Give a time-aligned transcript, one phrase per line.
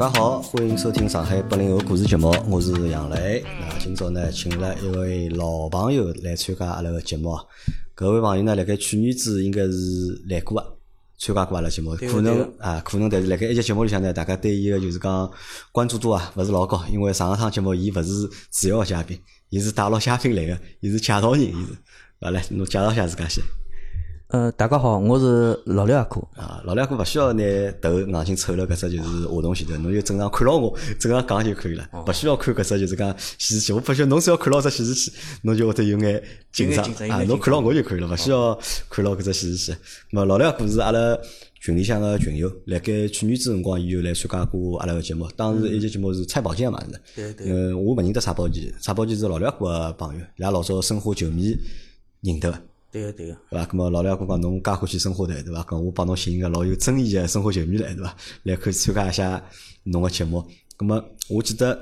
[0.00, 3.44] 家好，欢迎收听上海八零后故事节目，我是杨磊。
[3.60, 7.44] 那今朝呢，请了一位老朋友来参加阿拉个节目啊。
[7.94, 10.64] 搿位朋友呢，辣盖去年子应该是来过啊，
[11.18, 15.30] 参加过阿拉节目，可能啊，可能但是辣盖一节节目里向呢，大家对伊个就是讲
[15.70, 21.76] 关注度啊，勿是老高，因为上一趟节目伊勿是主要嘉宾，伊是带牢嘉宾来个，伊是介绍人，伊是。
[22.22, 23.44] 好来，侬介绍下自家先。
[24.30, 26.20] 呃，大家好，我是老刘阿哥。
[26.40, 27.42] 啊，老刘阿哥勿需要拿
[27.82, 33.72] 头硬劲凑了搿只就是话筒前头，侬就正常看牢我，正常讲就可以了，勿需要看搿只就是讲显示器。
[33.72, 35.10] 我发觉侬只要看牢只显示器，
[35.42, 37.24] 侬就会得有眼紧张啊。
[37.24, 38.56] 侬看牢我就可以了，勿需要
[38.88, 39.74] 看牢搿只显示器。
[40.12, 41.18] 咹，老刘阿哥是阿拉
[41.60, 45.28] 群里向个群友，辣盖去年子辰光，伊就来参加过阿拉个节目。
[45.36, 47.00] 当时一节节目是蔡宝剑嘛是？
[47.16, 47.52] 对对。
[47.52, 51.56] 嗯，我勿认得蔡宝剑，蔡宝剑是老刘阿哥个朋友，伊拉老早申花球迷
[52.20, 52.69] 认得。
[52.90, 53.66] 对个对个，对伐？
[53.66, 55.62] 咁么老刘阿哥讲侬介欢喜生活台，对伐？
[55.62, 58.14] 咁我帮侬寻一个老有争议个生活球迷来，对伐？
[58.42, 59.42] 来可以参加一下
[59.84, 60.44] 侬个节目。
[60.76, 61.78] 咁么我记得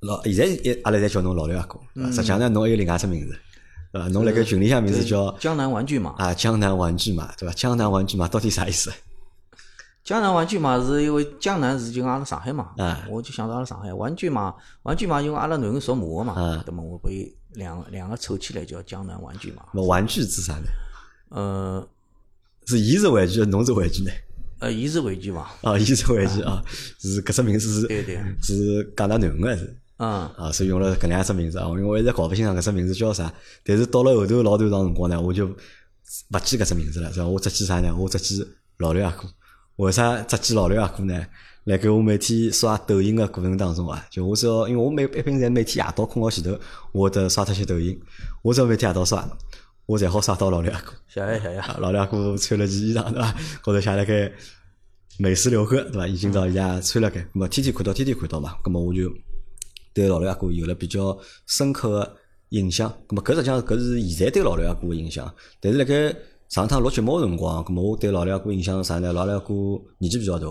[0.00, 1.78] 老现在一阿拉在叫侬老廖阿哥，
[2.12, 3.36] 实际上呢侬还有另外一只名字，
[3.92, 4.08] 对伐？
[4.08, 7.54] 侬辣盖群里向名字叫江南玩具嘛啊，江南玩具嘛，对伐？
[7.54, 8.92] 江南玩具嘛到底啥意思？
[10.04, 12.70] 江南玩具嘛是因为江南是就阿拉上海嘛，
[13.10, 19.64] 我就想到阿拉上海玩具嘛，玩具嘛因为阿拉囡恩属马个嘛，那么我被两两个凑起来叫江南玩具嘛。
[19.74, 20.66] 那玩具是啥呢？
[21.30, 21.88] 呃，
[22.66, 24.10] 是伊是玩具，侬是玩具呢？
[24.60, 25.48] 呃，伊是玩具嘛。
[25.62, 26.64] 哦，伊是玩具啊，
[27.00, 27.86] 是搿只名字是？
[27.86, 28.16] 对对。
[28.40, 29.76] 是讲㑚囡儿个是？
[29.98, 30.08] 嗯。
[30.36, 33.32] 啊，所以用了搿两只名字啊，因为我一直搞勿清爽搿只名字叫啥。
[33.64, 37.26] 但是到了后头老段长辰光呢，我就勿记搿只名字了，是吧？
[37.26, 37.94] 我只记啥呢？
[37.94, 38.46] 我只记
[38.78, 39.28] 老刘阿哥。
[39.78, 41.26] 为啥只记老刘阿哥呢？
[41.64, 46.58] 辣盖我每天刷抖音个过程当中啊，就我只要因为我每一般侪每天夜到困觉前头，
[46.90, 47.96] 我得刷脱些抖音。
[48.42, 49.24] 我只要每天夜到刷，
[49.86, 50.92] 我才好刷到老刘阿哥。
[51.06, 51.62] 谢谢谢谢。
[51.78, 53.32] 老刘阿哥穿了件衣裳对伐？
[53.62, 54.32] 高头写了个
[55.18, 56.06] 美食留客对伐？
[56.08, 59.12] 已经到伊家穿了盖，咁么天天看到天天看到嘛，咁么我就
[59.94, 61.16] 对老刘阿哥有了比较
[61.46, 62.16] 深刻个
[62.48, 62.90] 印象。
[63.06, 66.16] 咁么搿实际上搿是现在对老刘阿哥个印象，但是辣盖。
[66.48, 69.12] 上趟录节目个辰光，咁么我对老刘阿哥印象是啥呢？
[69.12, 69.54] 老刘阿哥
[69.98, 70.46] 年纪比较大，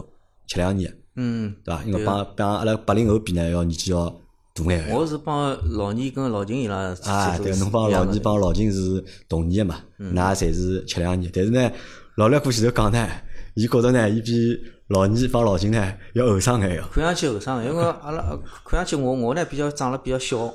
[0.45, 1.83] 七两年，嗯，对伐？
[1.85, 4.07] 因为帮帮阿拉八零后比呢，要年纪要
[4.53, 4.93] 大眼。
[4.93, 6.95] 我是帮老倪跟老金伊拉。
[7.03, 9.81] 啊，对，侬帮老倪帮老金是同年个嘛？
[9.99, 11.71] 㑚侪是七两年，但是呢，
[12.17, 13.09] 老刘阿哥前头讲呢，
[13.55, 14.55] 伊觉着呢，伊比
[14.89, 16.83] 老倪帮老金呢要后生眼哟。
[16.93, 20.53] 看上去后生，因为阿拉看上去我我呢比较长了比较小。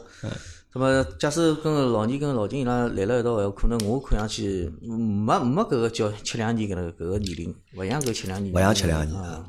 [0.74, 8.54] 那么，假使跟老倪跟老金伊拉来了一道，可能我看上去没没搿个叫七两年搿个搿个年龄，勿像搿七两年。
[8.54, 9.44] 勿像七两年啊！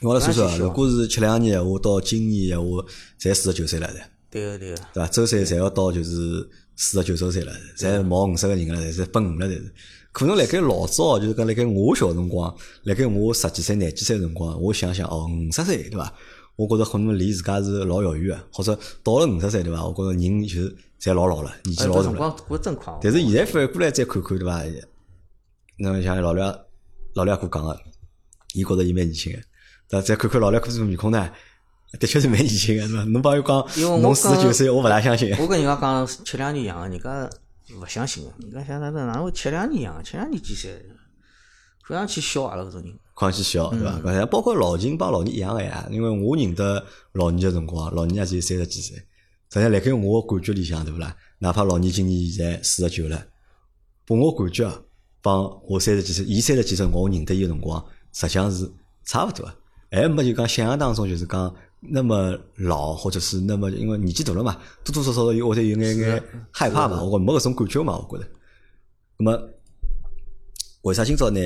[0.00, 2.82] 我来说说，如果是七两年话，到今年话，
[3.18, 3.88] 才四十九岁了，
[4.30, 4.76] 对个对个。
[4.94, 5.06] 对伐？
[5.08, 9.72] 周岁侪要到就是四十九周岁了，侪毛五十个人了，侪是奔五了，侪是。
[10.10, 12.54] 可能辣盖老早，就是讲辣盖我小辰光，
[12.84, 16.12] 辣盖我十几岁、廿几岁辰光，我想想哦，五十岁对伐？
[16.56, 19.84] 我觉着可能离自家是老遥远个，或者到了五十岁对伐？
[19.84, 22.36] 我觉着人就是侪老老了，年纪老大了。
[23.02, 24.62] 但是现在反过来再看看对伐？
[25.78, 26.56] 那像老廖
[27.14, 27.80] 老廖哥讲个，
[28.54, 29.38] 伊觉着伊蛮年轻个，
[29.88, 31.28] 但再看看老廖哥这面孔呢，
[31.98, 33.04] 的确是蛮年轻个，是伐？
[33.04, 35.34] 侬帮伊讲，侬四十九岁，我勿大相信。
[35.38, 37.30] 我跟人家讲七两年养个，人家
[37.80, 38.30] 勿相信个。
[38.40, 40.02] 人家想哪能哪能会七两年养个？
[40.02, 40.70] 七两年几岁？
[41.92, 42.98] 看上去小阿拉搿种人。
[43.14, 44.12] 看上去小，对伐？
[44.14, 45.86] 像包括老金帮老倪一样个呀。
[45.90, 46.82] 因为我认得
[47.12, 48.96] 老倪个辰光，老倪也只有三十几岁。
[48.96, 51.14] 实际上，辣盖我感觉里向，对勿啦？
[51.38, 53.22] 哪怕老倪今年现在四十九了，
[54.06, 54.66] 拨我感觉
[55.20, 58.70] 帮我三十几岁，伊三十几岁，我认得伊个辰光，实际上是
[59.04, 59.46] 差勿多。
[59.90, 67.02] 还没就讲想象当中，就是讲那么老，或者是那么因为年纪大了嘛，多多少少有或者有眼眼害怕嘛。
[67.02, 68.30] 我没搿种感觉嘛，我觉着。
[69.18, 69.48] 那么
[70.80, 71.40] 为啥今朝呢？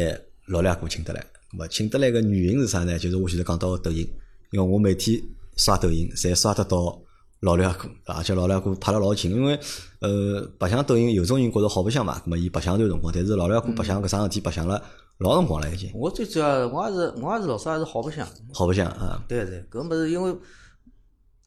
[0.49, 1.25] 老两哥请得来？
[1.53, 2.99] 么请得来个原因是啥呢？
[2.99, 4.07] 就是我现在讲到个抖音，
[4.51, 5.21] 因为我每天
[5.57, 7.01] 刷抖音，侪刷得到
[7.41, 9.31] 老两哥，而且老两哥拍了老勤。
[9.31, 9.59] 因为
[10.01, 14.83] 呃，白相抖音有种人觉着好白相嘛，么伊白相段辰光，但是老两哥白相搿桩事体白相了
[15.19, 15.91] 老辰光了已经。
[15.95, 18.27] 我最主要我也是我也是老早还是好白相。
[18.53, 19.23] 好白相啊！
[19.29, 20.37] 对对，搿物事因为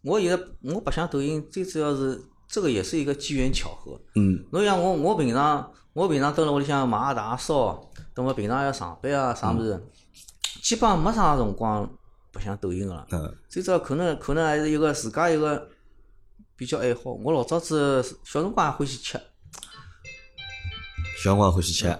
[0.03, 4.00] 我现在我白相抖音最主要是这个也是一个机缘巧合。
[4.15, 4.44] 嗯。
[4.51, 7.88] 侬像我我平常我平常蹲辣屋里向买大烧，
[8.19, 9.81] 等我平常要上班啊啥物事。
[10.62, 11.89] 基本上没啥辰光
[12.33, 13.07] 白相抖音个了，
[13.48, 15.69] 最早可能可能还是一个自家一个
[16.57, 17.13] 比较爱好。
[17.24, 19.13] 我老早子小辰光也欢喜吃，
[21.24, 21.98] 小辰光欢喜吃啊，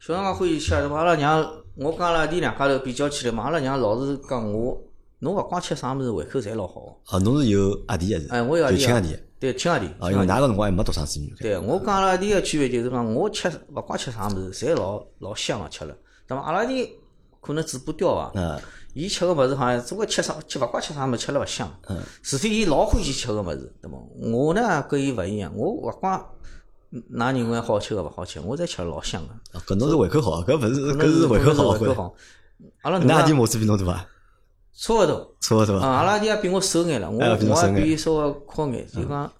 [0.00, 0.74] 小辰光欢喜吃。
[0.74, 4.76] 阿拉娘，我跟阿拉弟两家头比较起来嘛，阿拉娘老是讲我，
[5.20, 6.98] 侬勿光吃啥物事，胃口侪老好。
[7.12, 8.26] 哦，侬是有阿弟还是？
[8.30, 9.16] 哎，我有阿弟，亲阿弟。
[9.38, 9.86] 对，亲阿弟。
[9.98, 11.34] 啊，因为哪个辰光还没独生子女。
[11.38, 15.94] 对，我跟阿拉弟个区别就是讲，我吃勿光吃啥物事，侪老老香个吃了。
[16.28, 16.98] 那么阿拉弟。
[17.38, 18.32] 可能嘴巴刁啊？
[18.34, 18.60] 嗯。
[18.92, 21.72] 伊吃个物事好像总归吃啥吃勿怪吃啥物事吃了勿香。
[21.88, 21.96] 嗯。
[22.20, 23.96] 除非伊老欢喜吃个物事，对么？
[24.32, 26.20] 我呢跟伊勿一样，我勿怪
[27.12, 29.60] 㑚认为好吃个勿好吃，我侪吃了老香个。
[29.60, 31.68] 搿侬是胃口好，搿勿是搿是胃口好。
[31.78, 32.14] 胃口好。
[32.82, 34.06] 阿拉哪点码子比侬大啊？
[34.78, 35.36] 差勿多。
[35.40, 35.76] 差勿多。
[35.78, 39.30] 啊，阿拉弟也比我瘦眼了，我我也比伊稍微宽眼，就讲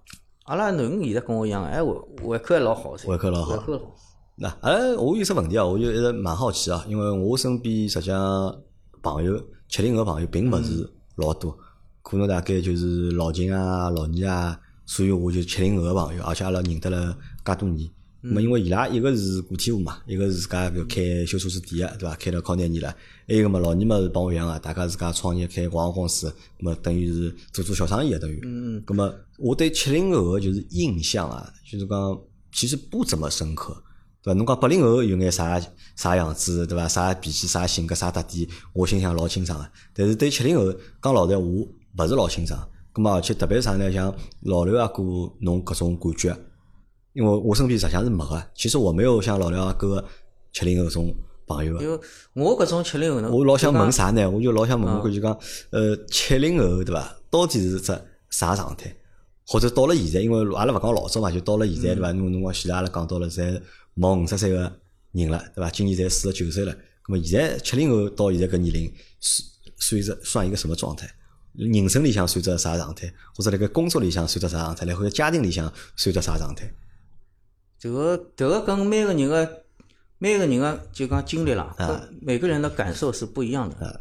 [0.45, 1.93] 阿拉囡恩现在跟我一样，哎胃
[2.23, 3.09] 胃口还老好噻。
[3.09, 3.53] 胃口老好。
[3.53, 3.95] 胃口好。
[4.39, 8.55] 那哎，我有只问题啊，我就一直蛮好奇啊，因为我身边实际上
[9.03, 9.33] 朋友
[9.69, 11.57] 七零后朋友并勿是老多，
[12.03, 17.89] 可能大概就是老金啊、老倪啊，所以我就七零后个朋友，而且阿拉认得了介多年。
[18.23, 22.15] 么因为伊拉一个是个体户嘛，一个是自家搿开修车子店个，对伐？
[22.17, 22.95] 开了好廿年了。
[23.29, 28.41] 还有个么老倪嘛是帮我一样个，大家自家创业开广告公司，么等于是做做小生意个等于。
[28.45, 28.85] 嗯嗯。
[28.85, 32.21] 咁么我对七零后个就是印象啊，就是讲
[32.53, 33.77] 其实不怎么深刻。
[34.23, 34.39] 对伐？
[34.39, 35.61] 侬讲八零后有眼啥
[35.95, 36.89] 啥样子，对伐？
[36.89, 39.69] 啥脾气、啥性格、啥特点，我心想老清爽个。
[39.95, 42.69] 但是对七零后讲老实闲话，勿是老清爽。
[42.93, 43.93] 咁么而且特别啥呢？
[43.93, 45.03] 像老刘阿哥
[45.41, 46.37] 侬搿种感觉，
[47.17, 48.43] 因为我身边实际上是没个。
[48.55, 50.05] 其实我没有像老刘阿哥
[50.53, 51.13] 七零后种
[51.47, 51.81] 朋友。
[51.81, 51.99] 因为
[52.35, 54.29] 我搿种七零后呢，我老想问啥呢？
[54.31, 55.37] 我就老想问问，就讲
[55.71, 57.17] 呃，七零后对伐？
[57.31, 58.95] 到底是只啥状态？
[59.47, 62.11] 或者到了现在，因为阿拉勿讲老早嘛，就到了现在对伐？
[62.13, 63.61] 因为侬讲现在阿拉讲到了在。
[63.99, 64.57] 毛五十岁个
[65.13, 65.71] 人了，对伐？
[65.71, 66.77] 今年侪四十九岁了。
[67.09, 68.93] 那么现在七零后到现在搿年龄，
[69.79, 71.09] 算算算一个什么状态？
[71.55, 73.11] 人生里向算着啥状态？
[73.35, 74.85] 或者辣盖工作里向算着啥状态？
[74.85, 76.71] 来或者家庭里向算着啥状态？
[77.79, 79.63] 这个这个跟每个人个
[80.19, 81.75] 每个人个就讲经历啦，
[82.21, 84.01] 每个人的感受是不一样的。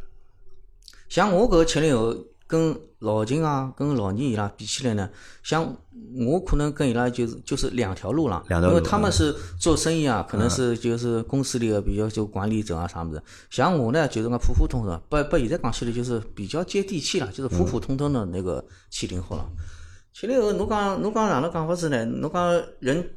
[1.09, 2.15] 像我搿个七零后。
[2.47, 5.09] 跟老秦啊，跟老倪伊拉比起来呢，
[5.41, 5.75] 像
[6.15, 13.23] 我可能跟伊拉就是就是两条路了，因为他们是做生意啊，可能是就是公司里的比较就管理者啊啥么子。
[13.49, 19.43] 像我呢，就是个普普通通，不不现在讲起来就是比较接地气了，就是普普通通的那个七零后了。
[20.13, 22.05] 七零后，侬讲侬讲哪能讲法子呢？
[22.05, 23.09] 侬讲人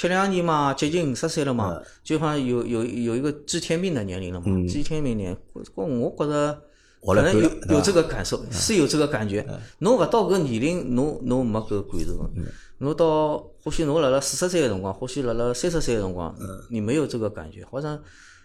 [0.00, 5.36] 七两年嘛，接近五十岁了嘛，就好像有有有一个知天命的年龄了嘛，知天命年，
[5.74, 6.62] 我我觉着。
[7.02, 9.46] 可能有有这个感受，是有这个感觉。
[9.78, 12.30] 侬勿到搿年龄，侬侬没搿感受。
[12.76, 16.34] 侬到或许侬辣辣四十岁个辰光，或许辣辣三十岁个辰光，
[16.70, 17.64] 你没有这个感觉。
[17.70, 17.98] 好像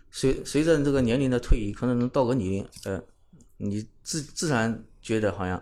[0.09, 3.01] 随随着这个年龄的推移，可能侬到搿年龄，呃，
[3.57, 5.61] 你自自然觉得好像，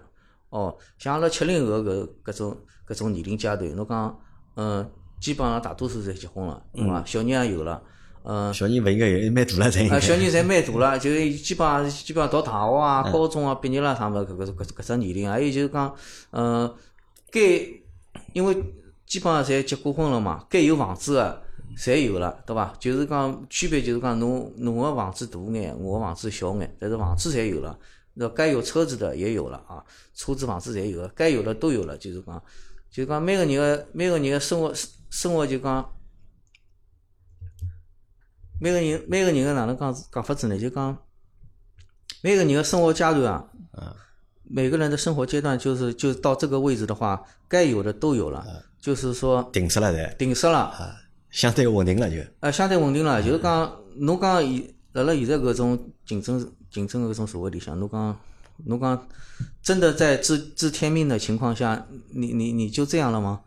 [0.50, 2.57] 哦，像阿拉七零后搿搿种
[2.88, 4.19] 搿种年龄阶段，侬讲，
[4.56, 4.88] 嗯，
[5.24, 7.02] 基本上大多数侪结婚了，对伐？
[7.06, 7.81] 小人也有了。
[8.25, 9.90] 嗯，小人勿应该有蛮大了，侪。
[9.90, 15.96] 啊， 小人侪蛮大了，就基本上基本上读大学啊、高中啊毕业了啥物事，搿搿搿搿只年龄，还有就是讲，
[16.31, 16.70] 嗯，
[17.31, 17.40] 该
[18.34, 18.54] 因为
[19.06, 21.42] 基本上侪结过婚了嘛，该有房子个
[21.78, 22.74] 侪有了，对伐？
[22.80, 27.78] 就是讲区别就是讲，侬侬个房子大眼，我个房子小眼，但是房子侪有了，
[28.16, 29.84] 那该有车子的也有了啊，
[30.14, 32.42] 车子房子侪有了，该有的都有了，就是讲，
[32.92, 34.72] 就是讲每个人个每个人个生活
[35.13, 35.88] 生活就讲。
[38.60, 40.57] 每个人每个人个哪能讲讲法子呢？
[40.57, 40.98] 就讲
[42.21, 43.33] 每个人的生活阶段
[43.74, 43.95] 啊，
[44.44, 48.44] 每个人的生活阶段就是就到这个位置的话，该有的都有了，
[48.79, 50.96] 就是说定死了的，定死了啊，
[51.29, 58.20] 相对稳定了就啊，相对稳定了，就是讲侬讲现辣辣现在搿种竞争竞争搿种社会里向，侬讲
[58.65, 59.08] 侬讲
[59.62, 63.41] 真的在知知天命的情况下，你你你就这样了吗？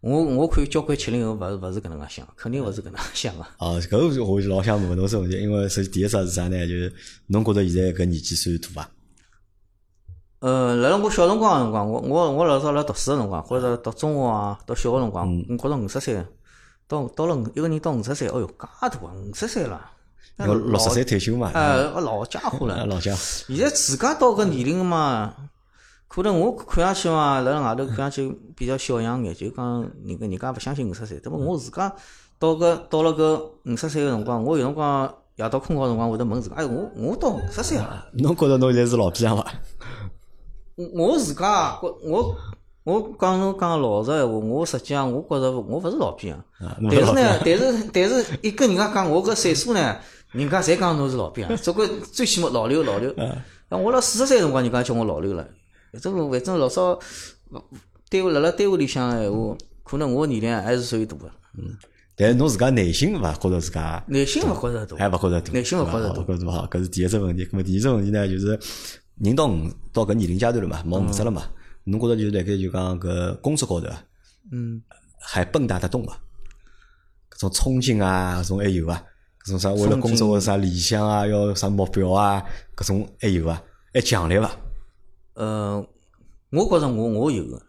[0.00, 3.44] 我我看交关七零后勿是勿是搿能介想，肯定勿是搿能介想个。
[3.58, 6.58] 哦，搿个我就老想问问题，因为首先第一只是啥呢？
[6.66, 6.92] 就是
[7.26, 8.90] 侬觉着现在搿年纪算大伐？
[10.38, 16.24] 呃，辣辣我小辰光个辰光，我我我老早辣读书个辰光，或者读中学啊，读小学辰光，我觉着五十岁，
[16.88, 18.90] 到到了一个人到五十岁，哦哟，介大啊，
[19.30, 19.90] 五十岁了。
[20.38, 21.50] 要六十岁退休嘛？
[21.52, 22.86] 哎，老家伙了。
[22.86, 23.18] 老家伙。
[23.48, 25.34] 现在自家到搿年龄嘛。
[26.12, 31.20] 可能我看上去嘛，辣辣外头看上去比较小样眼，就讲人家人家勿相信五十岁。
[31.22, 31.94] 那么我自家
[32.36, 38.06] 到个到了个五十岁个辰光，我有辰光夜到困觉辰光会得问自家，哎，我我到五十岁了。
[38.14, 39.46] 侬觉着侬现在是老逼样伐？
[40.74, 42.34] 我我自家觉我
[42.82, 46.44] 我讲侬讲老实闲话，我实际上我觉着我勿是老逼样。
[46.90, 49.96] 但是呢，但是但是一跟人家讲我搿岁数呢，
[50.32, 53.14] 人家侪讲侬是老逼样，总归最起码老刘老刘。
[53.68, 55.46] 那我辣四十岁辰光，人家叫我老刘了。
[55.92, 56.98] 反正反正老早
[58.08, 61.30] 单位辣辣单位里向闲话，可能我年龄还是属于大个。
[61.58, 61.76] 嗯，
[62.16, 64.04] 但是侬自家内心勿觉着自家？
[64.08, 65.52] 内心勿觉着大，还勿觉着大。
[65.52, 67.44] 内心勿觉着大，觉着勿好，搿是第一只问题。
[67.46, 68.58] 咾么第二只问题呢，就是
[69.18, 71.42] 人到五到搿年龄阶段了嘛，毛五十了嘛，
[71.84, 73.88] 侬觉着就是辣盖就讲搿工作高头，
[74.52, 74.80] 嗯，
[75.20, 76.20] 还蹦跶得动伐？
[77.32, 78.94] 搿种冲劲啊，搿种还有伐？
[79.44, 82.44] 搿搿种啥为了工作个啥理想啊，要啥目标啊，
[82.76, 83.62] 搿种还有伐？
[83.92, 84.50] 还强烈伐？
[85.34, 85.86] 呃，
[86.50, 87.62] 我觉着我我有个，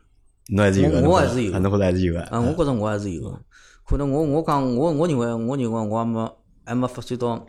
[0.50, 2.22] 侬还是有个，我还是有，侬觉着还是有个。
[2.24, 3.40] 啊，我觉着我还是有个。
[3.86, 7.46] 可能我我讲我我认为我认为我还没还没发展到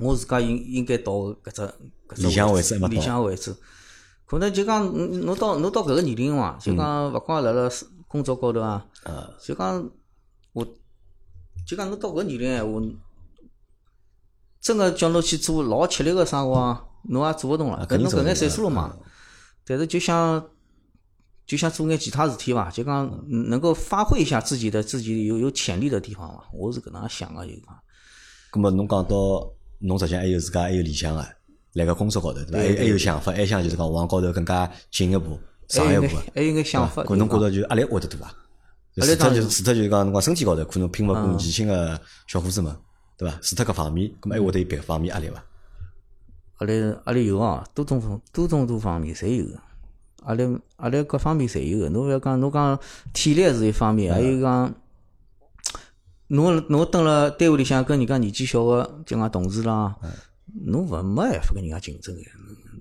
[0.00, 1.62] 我自家应应该到搿只
[2.08, 3.54] 搿只理想位置，理想位置。
[4.26, 4.86] 可能就讲
[5.24, 7.70] 侬到侬到搿个年龄嘛，就讲勿光辣辣
[8.08, 8.86] 工作高头啊，
[9.40, 9.90] 就讲
[10.52, 10.66] 我
[11.66, 12.80] 就讲侬到搿个年龄闲话，
[14.60, 17.86] 真个叫侬去做老吃力个生活，侬也做勿动了。
[17.86, 18.96] 搿侬搿眼岁数了嘛。
[19.66, 20.44] 但是就想。
[21.44, 27.76] 就想做眼其他事体伐，就讲能够发挥一下自己的自己有有潜力的地方伐，我是搿能想个就讲。
[28.52, 31.26] 咁么侬讲到侬实际还有自家还有理想个，
[31.72, 32.58] 辣盖工作高头对伐？
[32.58, 35.38] 还还有想法，还想就是讲往高头更加进一步、
[35.68, 36.16] 上一步。
[36.32, 37.02] 还有眼想法。
[37.02, 38.34] 可能觉着就压力会得大伐？
[38.94, 42.74] 除脱就除脱就是讲侬讲身体高头可能拼勿过年轻个小伙子们，
[43.18, 43.36] 对伐？
[43.42, 45.44] 除脱搿方面，咁么还会得有别方面压力伐？
[46.62, 49.46] 压力压力有啊，多种多种多方面侪有。
[50.24, 52.78] 阿拉阿拉各方面侪有个，侬勿要讲侬讲
[53.12, 54.72] 体力是一方面，还有讲
[56.28, 59.96] 侬侬蹲辣单位里向跟人家年纪小个就讲同事啦，
[60.64, 62.20] 侬勿没办法跟人家竞争个，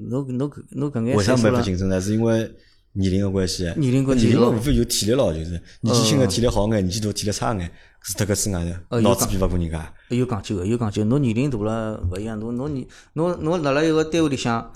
[0.10, 2.00] 侬侬侬侬搿眼为啥没办法竞争呢？
[2.00, 2.52] 是因为
[2.94, 3.64] 年龄个关系。
[3.78, 4.28] 年龄关系。
[4.28, 7.72] 年龄无非就体力咯，就是年纪轻个体力好眼，年纪大体力差眼，
[8.04, 9.94] 是脱个之外头，脑子比勿过人家。
[10.10, 11.04] 有讲究个，有讲究。
[11.04, 14.72] 侬年龄大了勿一样，侬侬年侬侬辣辣一个单位里向。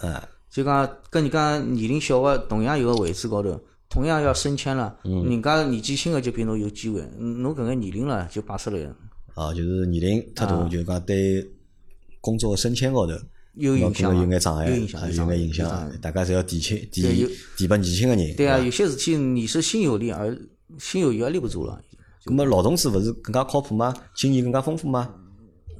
[0.50, 8.96] 就讲跟人家年龄小个同样有个位置高头，同样要升迁了，人家年纪轻个就比侬有机会，侬搿个年龄了就摆出来了。
[9.34, 11.46] 哦，就是年龄太大，就是讲对
[12.22, 13.12] 工作升迁高头
[13.56, 17.28] 有影响，有眼障碍，有眼影响，大家侪要提轻提
[17.58, 18.36] 提拨年轻个人。
[18.38, 20.38] 对啊，有些事体你是心有力而
[20.80, 21.82] 心有余而力不足了。
[22.26, 23.94] 那么老同志勿是更加靠谱吗？
[24.16, 25.10] 经验更加丰富吗？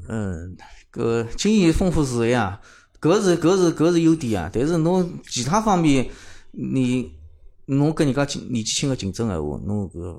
[0.08, 0.56] 嗯，
[0.94, 2.60] 搿经验丰富是呀。
[3.02, 4.50] 搿是搿是搿是优点啊！
[4.52, 6.08] 但是侬其他方面，
[6.52, 7.12] 你
[7.68, 10.16] 侬跟人家年纪轻个竞争闲话，侬搿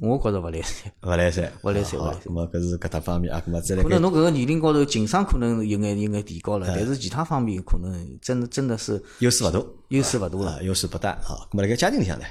[0.00, 3.84] 我觉着勿来三，勿来三，勿来三，勿来么搿是搿搭方面啊，咾么再来。
[3.84, 11.46] 可能侬搿个年龄高头情商可能有眼有眼提高了，但是其他方面可能真的真的是优势勿大，优势勿大了，优势不大啊。
[11.52, 12.24] 咾么辣盖家庭里向呢？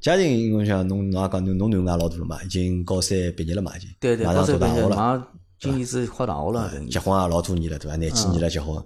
[0.00, 5.28] 家庭我想侬侬也讲侬侬囡恩也老大了嘛，已经高三毕业了嘛，已经对对，马上读大学了，马上
[5.58, 7.96] 今年子考大学了，结婚也老多年了，对伐？
[7.96, 8.80] 廿几年了结婚。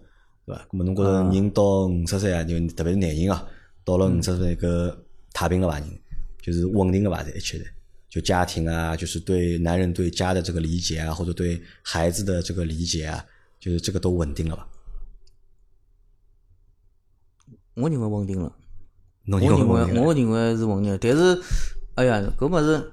[0.47, 0.67] 对伐？
[0.73, 3.47] 那么侬觉着人到五十岁啊，就特别是男人啊，
[3.85, 4.97] 到了五十岁搿
[5.33, 5.89] 太平个伐人，
[6.41, 7.65] 就是稳定个伐在一切的，
[8.09, 13.23] 就家庭啊，就是对男人对家的这个理解啊，或者对孩子的这个理解啊，
[13.61, 14.67] 就是这个都稳定了伐？
[17.75, 18.51] 我认为稳定了。
[19.27, 21.43] 我认为我认为是稳定，但是，
[21.95, 22.93] 哎呀，搿么是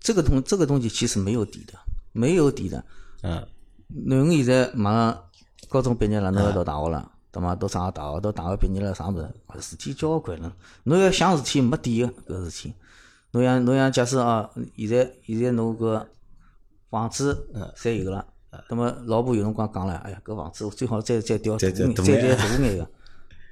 [0.00, 1.74] 这个东这个东西其实没有底的，
[2.12, 2.84] 没有底的。
[3.22, 3.46] 嗯。
[3.88, 5.24] 侬现在马上。
[5.70, 7.54] 高中毕业了，侬要读大学了，对伐？
[7.54, 9.28] 读上大学，读大学毕业了，啥物事？
[9.60, 10.50] 事体交关了。
[10.84, 12.74] 侬要想事体没底个搿事体。
[13.32, 16.02] 侬像侬像假设啊，现在现在侬搿
[16.88, 17.46] 房子
[17.76, 18.24] 侪有了，
[18.70, 22.90] 那么老婆有辰光讲了，哎呀，搿房子最好再再调大点，再调大眼个。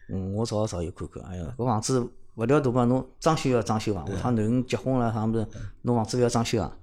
[0.09, 2.01] 嗯，我早早有看看，哎呀，搿房子
[2.37, 4.05] 勿调大嘛，侬装修要装修啊。
[4.09, 5.47] 下趟囡恩结婚了，啥物事？
[5.83, 6.77] 侬房子要装修啊？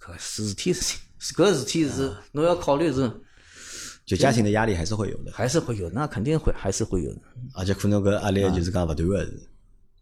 [0.00, 3.10] 搿事体事体，搿事体是侬要考虑是。
[4.04, 7.20] 就家庭的压力还是会有的，还是会有，那肯定会还是会有的。
[7.54, 9.30] 而且可能搿压力就是讲勿断个，是，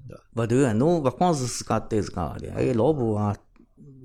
[0.09, 0.43] 对伐？
[0.43, 3.37] 勿断个，侬勿光是自家对自家压力，还有老婆啊，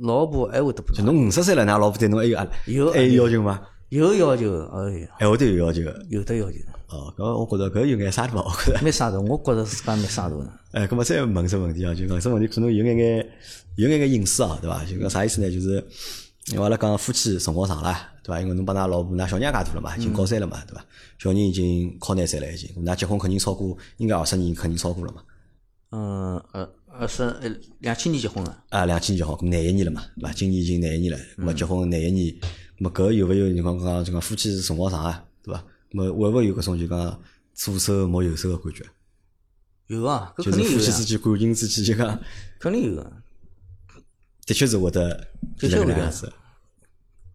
[0.02, 0.84] 老婆还会得。
[0.94, 2.50] 就侬五十岁了，㑚老婆对侬还有压力？
[2.74, 3.62] 有，还有要求吗？
[3.90, 6.58] 有要求，哎呀，还会得有要求，有的要求。
[6.96, 8.80] 哦，搿我觉着搿有眼啥大，我觉着。
[8.82, 10.36] 蛮啥大，我觉着自家蛮啥大。
[10.72, 11.94] 哎，搿么再问只问题啊？
[11.94, 13.30] 就讲只问题可能有眼眼，
[13.75, 14.84] 有眼眼隐私啊，对伐？
[14.86, 15.52] 就讲啥意思呢？
[15.52, 15.86] 就是。
[16.50, 17.92] 因为阿拉讲夫妻辰光长了，
[18.24, 18.40] 对伐？
[18.40, 20.86] 因为侬帮㑚老婆、㑚小人也介大了嘛，已经高三了嘛，对伐？
[21.18, 22.70] 小人已经考廿三了，已经。
[22.86, 25.24] 㑚结婚肯定超过，应该二十年肯定超过了嘛。
[25.90, 27.50] 嗯，二二十呃，
[27.80, 28.62] 两千年结婚了。
[28.70, 30.32] 啊，两千年结婚，廿一年了嘛，对伐？
[30.34, 32.40] 今年已经廿一年了，咾么结婚廿一年，咾
[32.78, 33.48] 么搿有勿有？
[33.48, 35.64] 你讲讲就讲夫妻辰光长啊，对伐？
[35.96, 37.20] 咾么会勿会有搿种就讲
[37.54, 38.86] 左手摸右手个感觉？
[39.88, 42.20] 有啊，就是夫妻之间感情之间就讲
[42.60, 43.14] 肯定有。
[44.46, 45.10] 的确是会得，
[45.58, 46.32] 的确会样子。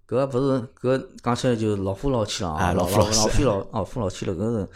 [0.07, 4.69] 搿勿是搿讲起来就老夫老妻了啊，老老老妻老老夫老妻了，搿是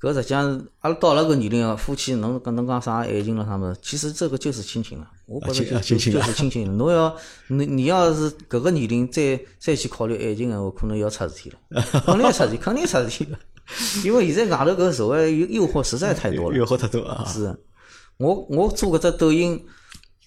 [0.00, 3.74] 搿实际上阿拉到了搿年龄，夫妻侬跟侬讲啥爱情了啥么？
[3.82, 6.76] 其实这个就是亲情了，我觉着就就是亲情。
[6.76, 7.14] 侬要
[7.48, 13.38] 你你要是搿个年龄再再去考虑爱情个话，可能要出事体了， 肯定出事体，肯定出事体了。
[14.04, 17.24] 因为现在外头搿社会诱诱惑实在太多了，诱惑太多啊！
[17.26, 17.54] 是，
[18.18, 19.62] 我我做搿只抖音。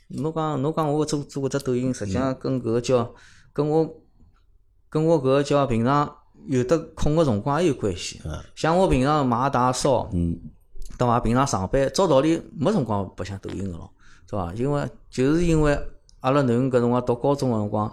[0.09, 3.15] 侬讲侬讲我做做搿只抖音，实际上跟搿个叫
[3.53, 3.89] 跟我
[4.89, 6.13] 跟我搿个叫平常
[6.47, 8.21] 有的空个辰光也有关系。
[8.55, 10.39] 像我平常买大烧，嗯，
[10.97, 11.19] 对伐？
[11.19, 13.89] 平常上班照道理没辰光白相抖音个咯，
[14.27, 14.53] 对伐？
[14.53, 15.77] 因为就是因为
[16.19, 17.91] 阿拉囡恩搿辰光读高中个辰光，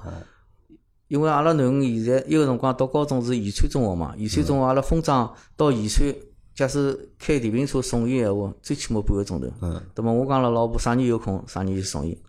[1.09, 6.15] 因为阿拉囡恩现在伊个辰光读高中是宜川中学嘛，宜川中学阿拉分庄到宜川，
[6.55, 9.47] 假使开电瓶车送伊闲话，最起码半个钟头。
[9.61, 12.21] 嗯，对么我讲了，老婆啥人有空啥人就送伊。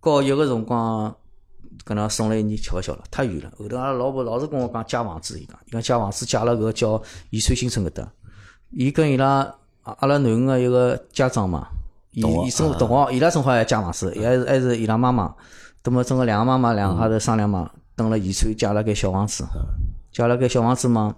[0.00, 1.14] 高一个辰光，
[1.86, 3.52] 搿能送了一年吃勿消了，太远了。
[3.58, 8.08] 后头阿拉老婆老是跟我讲借房子，伊讲，伊讲借房子借了搿个叫宜川新村搿搭。
[8.70, 11.68] 伊跟伊拉阿拉囡恩个一个家长嘛，
[12.12, 15.34] 伊伊正同学，伊拉正好也借房子，还是还是伊拉妈妈。
[15.84, 19.46] 那么正好两个妈妈两家头商量嘛，等了宜川借了间小房子，
[20.12, 21.14] 借了间小房子嘛。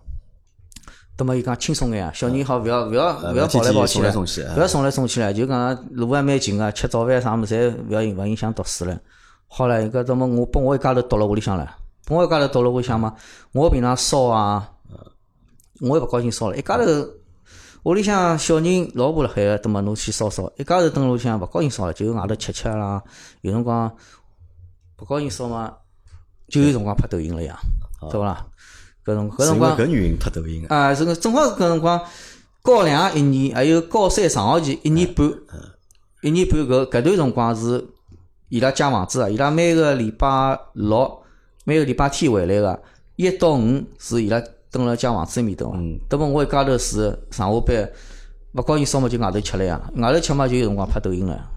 [1.19, 4.15] 那么伊讲轻松眼啊，小人好勿要勿要勿要跑来跑去了，
[4.57, 8.97] 勿要送来送去了，就讲路还蛮近个，吃早饭啥物事侪勿要勿影响读书了。
[9.53, 11.77] 好了，搿怎么我拨我一家头读辣屋里向了，
[12.07, 13.15] 拨我一家头读辣屋里向嘛，
[13.53, 14.71] 我平常烧啊，
[15.81, 16.85] 我也勿高兴烧了，一家头
[17.83, 23.03] 屋里向小人老婆辣海个，葛末侬去烧烧，一家头蹲辣屋里向勿高兴烧了，就外头吃吃啦，
[23.41, 23.91] 有辰光。
[25.01, 25.75] 勿高兴烧嘛，
[26.49, 27.59] 就有辰光拍抖音了呀，
[28.11, 28.47] 对勿啦？
[29.03, 31.99] 搿辰搿辰光搿原因拍抖音啊，这个正好搿辰光
[32.63, 35.27] 高两一年，还有高三上学期一年半，
[36.21, 37.83] 一年半搿搿段辰光是
[38.51, 41.23] 伊拉借房子啊，伊拉每个礼拜六、
[41.65, 42.83] 每个礼拜天回来个，
[43.17, 45.79] 一到五是伊拉蹲辣借房子埃面搭嘛。
[46.11, 47.91] 那么我一家头是上下班，
[48.55, 51.51] 勿高兴烧么就外头吃了呀，外头吃嘛就有辰光拍抖音了。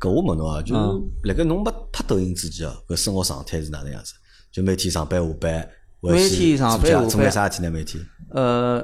[0.00, 0.80] 搿我问侬啊，就是
[1.24, 4.12] 辣盖侬没拍抖音之前哦，搿生活状态是哪能样子？
[4.50, 5.68] 就每天上班下班，
[6.00, 7.70] 每天上班下班，做眼啥事体呢？
[7.70, 8.02] 每天？
[8.30, 8.82] 呃，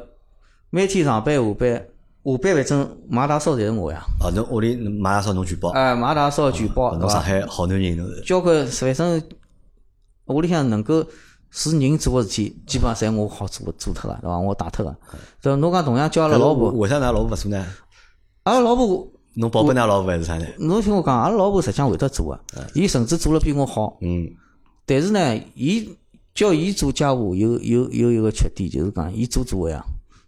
[0.68, 1.86] 每天上班下班，
[2.24, 4.04] 下班反正买大烧侪是我呀。
[4.20, 5.70] 哦，侬屋里买大烧侬全包？
[5.70, 7.98] 哎，买大烧全包，侬上海好男人。
[8.24, 9.22] 交关反正
[10.26, 11.04] 屋里向能够
[11.50, 14.38] 是人做个事体，基本上侪我好做做脱个，对伐？
[14.38, 14.96] 我打脱个。
[15.40, 17.66] 这侬讲同样叫阿拉老婆，为啥㑚老婆勿做呢？
[18.44, 19.08] 阿拉老婆。
[19.34, 20.46] 侬宝贝㑚老婆还是啥呢？
[20.58, 22.40] 侬听我讲，阿拉老婆实际上会得做个，
[22.74, 23.96] 伊甚至做了比我好。
[24.00, 24.28] 嗯。
[24.84, 25.88] 但是呢，伊
[26.34, 29.82] 叫伊做家务有有有一个缺点，就是讲伊做做个呀，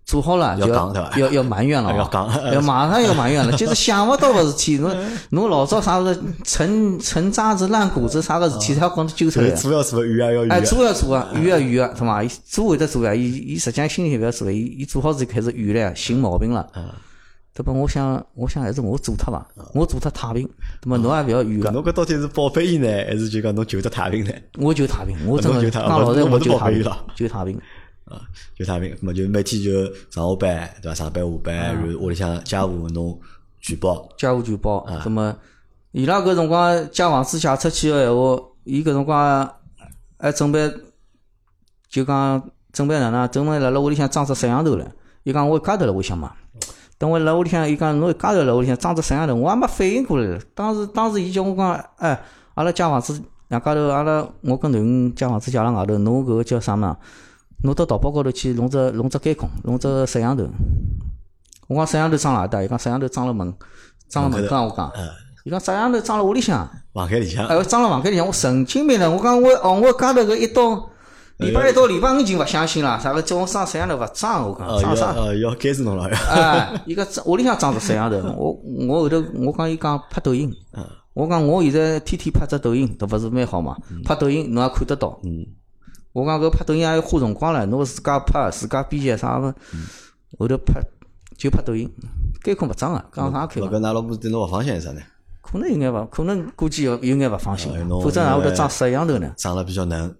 [0.05, 4.95] 做好了就要要要埋怨了， 要讲， 要马上要埋怨了， 就是想勿到个事体，侬
[5.31, 9.51] 侬老早啥子陈陈渣子烂谷子啥个事体，他要讲揪出来。
[9.51, 10.53] 做要做，怨要怨。
[10.53, 12.23] 哎，做要做啊，怨要怨啊，是嘛？
[12.23, 16.67] 伊做会得做啊，伊伊实际上心里勿要做，伊伊做好之后开始怨了，寻毛病了。
[17.57, 17.73] 对不？
[17.73, 20.43] 我想，我想还是我做脱伐，我做脱太平。
[20.83, 21.71] 对么侬也勿要怨个。
[21.71, 24.33] 侬搿到底是宝贝伊呢，还是就讲侬求得太平呢？
[24.59, 27.57] 我求太平，我真的讲老实，我求太平了，求太平。
[28.05, 28.21] 啊，
[28.57, 30.95] 求太平，么就每天就上下班，对伐？
[30.95, 33.19] 上班下班，然后屋里向家务侬
[33.61, 34.09] 全包。
[34.19, 34.87] 家务全包。
[35.05, 35.35] 那么
[35.93, 39.55] 伊拉搿辰光借房子借出去个闲话，伊搿辰光
[40.19, 40.71] 还准备
[41.88, 43.29] 就讲准备哪能？
[43.29, 44.85] 准备辣辣屋里向装只摄像头唻。
[45.23, 46.33] 伊讲我一家头辣屋里向嘛。
[46.99, 50.38] 等我辣屋里向，伊讲侬一家头辣屋里向装只摄像头，我还没反应过来。
[50.55, 52.23] 当时，当时伊叫我讲，哎，
[52.55, 56.97] 阿拉借房子两家头，阿拉我跟囡恩借房子借辣外头，侬搿个叫啥嘛？
[57.64, 60.44] 侬到淘宝高头去弄只弄只监控，弄只摄像头。
[61.66, 62.62] 我讲摄像头装哪搭？
[62.62, 63.53] 伊讲摄像头装了门，
[64.11, 64.66] 装了门口。
[64.66, 64.92] 我讲，
[65.44, 67.46] 伊讲摄像头装辣屋里向，房间里向。
[67.46, 69.11] 哎，装辣房间里向，我神经病了。
[69.11, 70.90] 我讲我哦，我家头个一到。
[71.38, 74.46] 礼拜一到礼拜五就勿相信了，啥个叫我装摄像头勿装？
[74.46, 75.12] 我讲装啥？
[75.14, 76.05] 呃，要监视侬了。
[76.05, 78.53] 哎，伊讲屋里向装只摄像头，我
[78.87, 80.53] 我后头我讲伊讲拍抖音，
[81.14, 83.74] 我讲我现在天天拍只抖音，都勿是蛮好嘛？
[84.05, 85.18] 拍抖音侬也看得到。
[86.14, 89.53] 我讲搿拍抖音还要花辰光唻，侬自家拍自家编辑啥个？
[90.38, 90.81] 后头拍
[91.37, 91.92] 就拍抖音，
[92.44, 93.61] 监控勿装啊，讲啥开？
[93.61, 95.00] 搿㑚老婆对侬勿放心是啥呢？
[95.42, 99.35] 可能有眼勿，可能估计有有眼勿放心，否则哪会得装摄像头呢？
[99.37, 100.14] 装了比较嫩。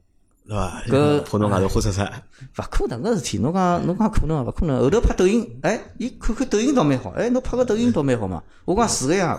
[0.47, 0.83] 对伐？
[0.89, 2.01] 搿可能外头花出出，
[2.59, 3.39] 勿可能个事体。
[3.39, 4.43] 侬讲侬讲可能啊？
[4.43, 4.81] 勿可能。
[4.81, 7.11] 后头拍抖音，哎，伊看看抖音倒蛮好。
[7.11, 8.43] 哎，侬拍个抖音倒蛮好嘛。
[8.65, 9.39] 我讲是个呀。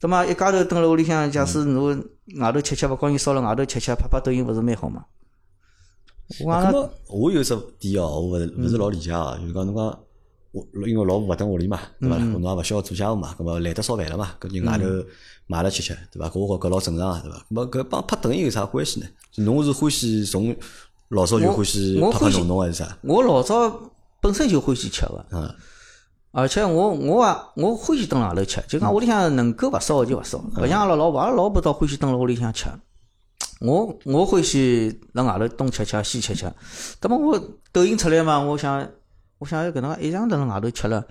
[0.00, 0.26] 对嘛？
[0.26, 2.04] 一家头蹲辣屋里向，假使侬
[2.40, 5.04] 外头吃吃勿高兴，烧了外头吃吃，拍拍抖音勿是蛮好嘛？
[6.44, 9.98] 我讲，我有只点哦，我勿是勿是老理解哦，就是讲侬讲，
[10.52, 12.16] 我因为老婆勿蹲屋里嘛，对伐？
[12.16, 14.84] 侬也勿需要做家务嘛，搿么懒得烧饭了嘛，搿就外头。
[15.48, 16.28] 买了吃吃，对伐？
[16.28, 17.46] 搿我觉搿老正常啊，对伐？
[17.52, 19.06] 咾搿帮拍抖音有啥关系呢？
[19.36, 20.52] 侬是欢喜从
[21.10, 22.98] 老早就欢喜拍拍弄弄还是啥？
[23.02, 25.48] 我老早本身就欢喜吃个，嗯，
[26.32, 32.66] 而且我我啊，我欢喜蹲外头吃，就讲屋里向能够勿烧就勿烧，勿像阿拉老婆，阿拉老婆倒欢喜蹲辣屋里向吃。
[33.60, 36.52] 我我欢喜辣外头东吃吃西吃吃，
[37.00, 37.40] 那么我
[37.72, 38.86] 抖音出来嘛，我想
[39.38, 41.04] 我想要搿能介一样蹲辣外头吃了。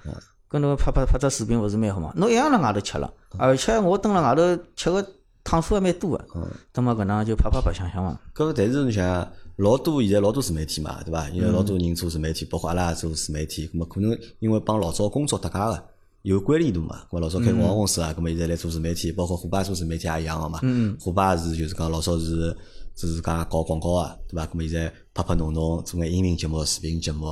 [0.47, 2.13] 跟侬拍拍拍只视频勿是蛮好嘛？
[2.15, 5.05] 侬一样辣外头吃了，而且我蹲辣外头吃个
[5.43, 6.25] 趟数还蛮多个，
[6.73, 8.17] 那么搿能就拍拍白相相嘛。
[8.33, 9.27] 搿但是侬想，
[9.57, 11.27] 老多现在老多自媒体嘛，对伐？
[11.29, 15.83] 因为老多人做自媒体，包括阿拉也做自媒体，咁么可能因为帮老早工作搭界个
[16.25, 17.03] 有关联度嘛。
[17.09, 20.59] 咁老早开广告公司啊，咁么现在来做自媒体，包括虎爸做自媒体也一样个嘛。
[20.99, 22.55] 虎爸是就是讲老早是
[22.95, 24.47] 是讲搞广告啊，对伐？
[24.47, 27.27] 咁么现在拍拍弄弄做眼音频节目、视频节目，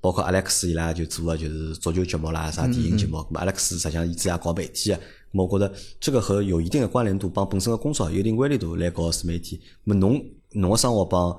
[0.00, 3.18] 包括阿莱克斯伊拉就做个就是足球节目啦、啥电影节目。
[3.18, 5.00] 咁么阿莱克斯实际上伊自也搞媒体个。
[5.32, 9.60] 我觉得这个和有一定的关联度，帮本身的工作有一定关联度来搞自媒体。
[9.82, 11.36] 么侬侬个生活帮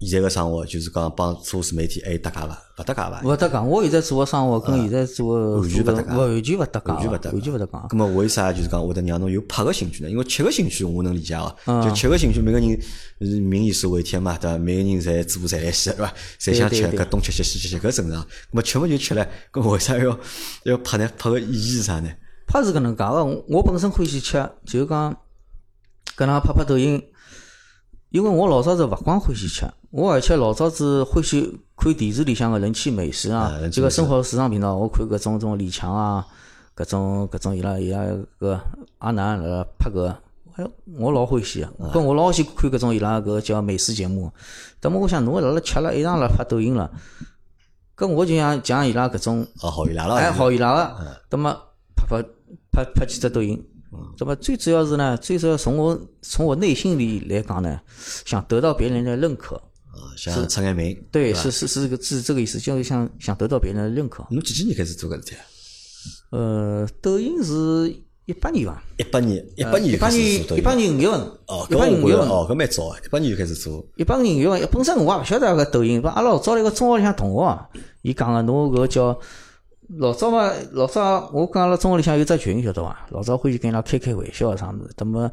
[0.00, 2.58] 现在个生活，就是讲帮做自媒体还有搭界伐？
[2.78, 3.20] 勿搭界伐？
[3.22, 3.58] 勿搭界。
[3.58, 7.72] 我现在做个生活跟现在做个完全勿搭界，完全勿搭界，完全勿搭界，完全勿搭界。
[7.88, 10.10] 咁么为啥就是讲会得让侬有拍个兴趣呢？
[10.10, 14.56] 因为吃个兴趣我能理解哦，就吃个兴趣，每个人民以食为天嘛，对伐？
[14.56, 16.14] 每个人侪做侪来西，对伐？
[16.40, 18.22] 侪想吃，搿东吃吃西吃吃，搿正常。
[18.22, 20.18] 咁么吃么就吃了，搿为啥要
[20.64, 21.10] 要拍呢？
[21.18, 22.10] 拍个意义是啥呢？
[22.46, 25.14] 拍是搿能介个，我本身欢喜吃，就讲
[26.16, 27.02] 搿能拍拍抖音。
[28.08, 36.24] 因为我老早是勿光欢喜吃，我而且老早子欢喜看电视里向个人气美食啊，这个生活时尚频道，我看搿种种李强啊，
[36.76, 38.04] 搿种搿种伊拉伊拉
[38.38, 38.60] 搿
[38.98, 40.14] 阿南辣拍搿，
[40.54, 40.64] 哎，
[40.96, 44.32] 我老欢喜个，搿我老喜欢看搿种伊拉搿叫美食节目。
[44.80, 46.88] 那么我想，侬辣辣吃了，一上辣拍抖音了，
[47.96, 51.52] 搿我就想像伊拉搿种，哦，好伊拉了，哎，好伊拉个，那么
[51.96, 52.22] 拍拍
[52.70, 53.60] 拍拍几只抖音。
[54.20, 57.80] 那么最主要是呢，最主要从我从我内心里来讲呢，
[58.24, 59.60] 想得到别人的认可。
[60.00, 60.96] 啊，想出眼名。
[61.12, 64.26] 对，是是是这个是这个意思，就是想想得到别人的认可。
[64.30, 65.42] 侬几几年开始做搿事体啊？
[66.30, 67.94] 呃，抖音是
[68.26, 68.82] 一八年伐。
[68.96, 71.20] 一八年，一八年一八年一八年五月份。
[71.46, 72.28] 哦，一八年五月份。
[72.28, 73.84] 哦，搿蛮早，一八年就开始做。
[73.96, 77.68] 一八年五月份，本身我也勿晓得搿抖音，阿拉老早一个中学里向同学，
[78.02, 79.18] 伊讲个侬搿叫。
[79.98, 83.08] 老早嘛，老早我讲阿拉中学里向有只群，晓得伐？
[83.10, 85.28] 老早欢喜跟伊拉开开玩笑啥物事，那么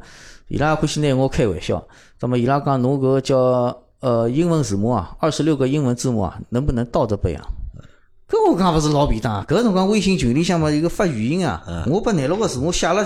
[0.48, 1.86] 伊拉欢喜拿我开玩笑，
[2.18, 7.44] 那么伊拉讲侬搿叫呃英文字母啊，二十六个英文字母啊，能不能倒着背啊？
[8.28, 13.04] 搿我讲勿是老便当，搿辰光微信群里向嘛有个发语音啊，我把廿六个字母写了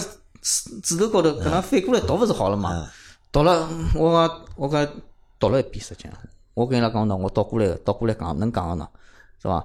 [0.83, 2.89] 纸头高头，搿能翻过来读勿是好了嘛？
[3.31, 4.87] 读了，我讲我讲
[5.39, 6.13] 读了一遍，实际上
[6.55, 8.89] 我跟伊拉讲喏，我倒过来倒过来讲能讲个喏，
[9.41, 9.65] 是伐？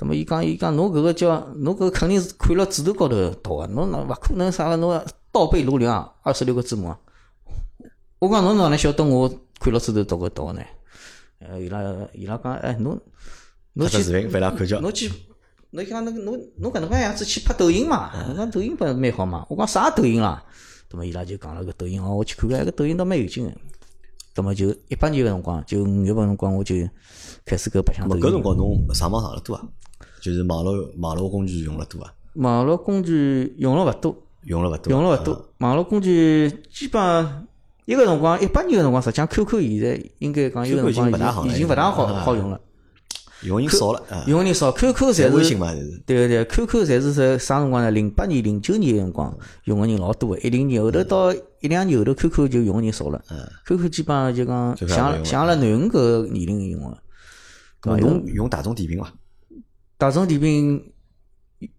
[0.00, 6.98] 那么伊讲伊讲侬搿个叫侬搿肯定是看了纸头高头读个，侬哪勿可能啥个侬倒背如流啊，二十六个字母啊。
[8.18, 10.62] 我讲侬哪能晓得我看了纸头读个读个呢？
[11.38, 11.80] 呃，伊拉
[12.14, 12.98] 伊拉讲哎侬
[13.74, 15.10] 侬去侬去
[15.70, 18.10] 侬讲侬侬侬搿能介样子去拍抖音嘛？
[18.26, 19.46] 侬讲抖音不蛮好嘛？
[19.50, 20.42] 我讲啥抖音啦？
[20.90, 23.52] 那么伊拉就讲了个抖音哦，我去看看，搿抖音倒蛮有劲个。
[24.34, 26.74] 那么就一八年个辰光，就五月份辰光我就
[27.44, 28.22] 开始搿白相抖音。
[28.22, 29.62] 搿辰光侬上网上了多啊？
[30.22, 32.12] 就是网络网络工具用了多啊？
[32.34, 35.52] 网络工具用了勿多，用了勿多，用了勿多。
[35.58, 37.46] 网络工具基本上
[37.84, 42.60] 一个辰光，一八年个辰光，实际上 QQ 现在应该讲有辰光已经勿大好好用了，
[43.42, 44.70] 用人少了，用人少。
[44.72, 47.90] QQ 侪是对对，QQ 侪是在啥辰光呢？
[47.90, 53.22] 零八年、零九年个辰光用个人老多个，一零年后头到一两年后头，QQ 就用个人少了。
[53.66, 56.98] QQ 基本上就讲像像阿拉囡恩搿年龄用个。
[57.98, 59.10] 用用大众点评伐？
[59.96, 60.89] 大众点评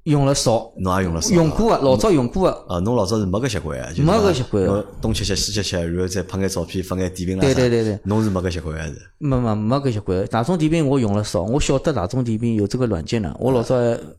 [0.04, 2.74] 用了少，侬也用了少，用过个，老早用过个。
[2.74, 4.84] 啊，侬老早是没搿习惯啊，没搿习惯。
[5.02, 7.42] 东吃吃西吃吃，然后再拍眼照片，发眼点评啦。
[7.42, 9.02] 对对对对，侬是没搿习惯还是？
[9.18, 10.26] 没没没搿习惯。
[10.28, 13.36] 大众点评我用了少，我晓得大众点评有这个软件呢。
[13.40, 13.76] 我老早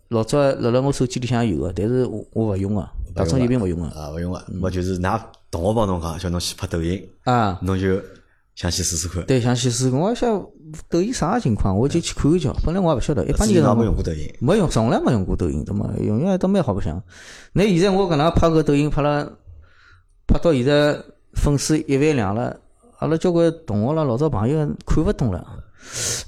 [0.09, 3.87] 老早辣辣我手机里向有个，但是我我勿用个，大众点评勿用个。
[3.89, 5.21] 啊，勿用个，我就是㑚
[5.51, 8.01] 同学帮侬讲，叫侬去拍抖音啊，侬就。
[8.55, 9.99] 想去试试看，对，想去试看。
[9.99, 10.47] 我想
[10.89, 12.55] 抖音啥情况，我就去看一瞧。
[12.65, 15.91] 本来我也勿晓得，一八年没用过抖音，没用，从来没用过抖音，对嘛？
[15.99, 17.03] 用用都蛮好白相。
[17.53, 19.33] 那现在我搿能拍个抖音，拍了
[20.27, 20.99] 拍到现在
[21.35, 22.59] 粉丝一万两了，
[22.99, 25.47] 阿拉交关同学啦、老早朋友看勿懂了。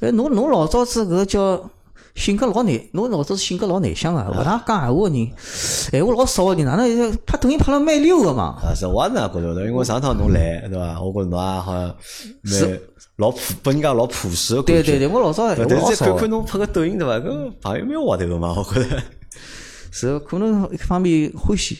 [0.00, 1.70] 哎，侬侬老早子搿叫。
[2.14, 8.56] 性格老内，侬老早性格老内向个，勿大讲闲话个人，闲话老少个人，哪能拍抖音拍了蛮溜个嘛？
[8.62, 11.00] 啊，是我也那觉着的，因为上趟侬来，对伐？
[11.00, 11.94] 我觉着侬也好像
[12.42, 12.80] 蛮
[13.16, 17.16] 老朴，拨人家老朴实个对对对，我老早但是再看看侬拍个抖音，对伐？
[17.18, 19.02] 搿朋友蛮滑头个嘛，我觉着。
[19.90, 21.78] 是，可能一方面欢喜，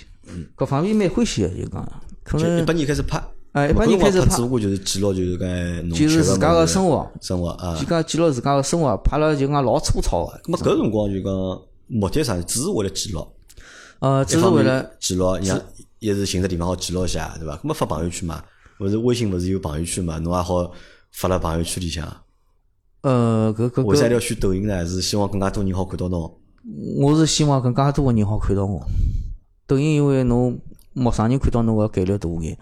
[0.57, 1.89] 各方面蛮欢喜个，就讲。
[2.25, 3.23] 可能一八年开始拍。
[3.55, 10.41] 哎，一般人开始拍，就是记录就是搿，就是自家个生活，生活啊，就讲记录自家个生活，拍了就讲老粗糙个。
[10.47, 11.33] 那么搿辰光就讲
[11.87, 12.37] 目的啥？
[12.43, 13.25] 只是为了记录。
[14.01, 15.61] 呃，只是为了记录，像
[16.01, 17.57] 一是寻个地方好记录一下，对伐？
[17.59, 18.43] 搿么发朋友圈嘛，
[18.81, 20.19] 勿是微信勿是有朋友圈嘛？
[20.19, 20.69] 侬也好
[21.13, 22.05] 发了朋友圈里向。
[23.03, 24.85] 呃，搿搿为啥要选抖音呢？
[24.85, 26.39] 是希望更加多人好看到侬。
[26.99, 28.85] 我是希望更加多个人好看到我。
[29.65, 30.59] 抖音因为侬
[30.93, 32.59] 陌生人看到侬个概率大眼。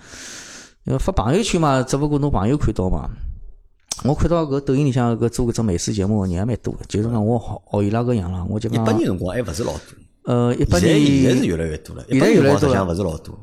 [0.85, 3.09] 因为发朋友圈嘛，只不过侬朋友看到嘛。
[4.05, 8.83] 我看到搿抖音里向搿做搿只美食节目人还蛮多，就是讲我学学伊拉搿样啦，我就讲。
[8.83, 9.81] 一八年辰光还勿是老多。
[10.25, 12.05] 呃，一八年现在是越来越多了。
[12.09, 13.39] 一八年辰光实际上勿是老多。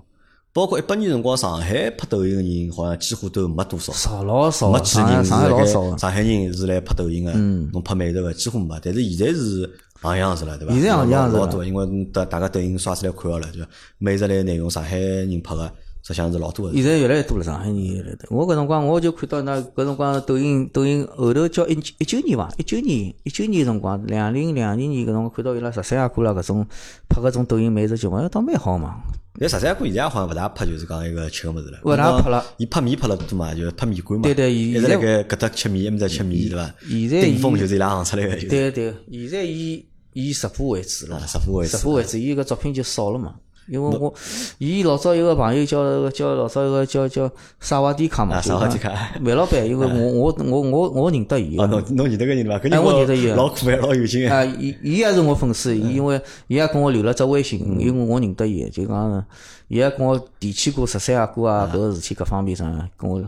[0.51, 5.95] 包括一八年辰光，上海拍抖音个人好像几乎都没多少，少老少，没几个人是老少。
[5.97, 7.31] 上海人是来拍抖音个，
[7.71, 8.77] 侬拍美食个几乎没。
[8.83, 9.71] 但是现在是
[10.01, 10.73] 行样子了，对伐？
[10.73, 13.59] 现在行样子老多，因为大大家抖音刷出来看好了，就
[13.97, 15.71] 美食类内容，上海人拍个。
[16.09, 16.73] 实际上是老多个。
[16.73, 18.35] 现在越来越多了，上海人越来越多。
[18.35, 22.51] 我搿辰光我就看到那搿辰光抖音抖音后头叫一一九年伐？
[22.57, 26.65] 一九年一九年辰光，两零两零年搿辰光看到伊拉十三阿哥啦搿种
[27.07, 28.95] 拍搿种抖音美食节目，倒蛮好嘛。
[29.35, 31.79] 那十三阿哥现在好像勿大拍，就是讲一个吃个物事了。
[31.83, 32.43] 勿大拍了。
[32.57, 34.23] 伊拍面拍了多嘛，就拍面馆嘛。
[34.23, 36.73] 对对，一直辣盖搿搭吃面，埃面搭吃面，对伐？
[36.89, 38.35] 现在顶峰就是伊拉行出来个。
[38.47, 41.21] 对对，现在以以直播为主了。
[41.27, 41.77] 直播为主。
[41.77, 43.35] 直播为主，伊个作品就少了嘛。
[43.69, 44.13] 因为我，
[44.57, 47.29] 伊老早有个朋友叫叫老早一个叫叫
[47.59, 52.57] 萨瓦迪卡嘛，萨瓦迪卡，麦老板，因为我我我我我认得伊，侬侬认得个人伐？
[52.69, 54.43] 哎，我认得伊，老可爱，老有劲啊！
[54.43, 59.25] 伊伊也是我粉丝，因为伊也跟我留了只微信，因为我认得伊，就讲
[59.67, 63.23] 伊也跟我提起过十三阿哥啊，搿个事体各方面上跟我。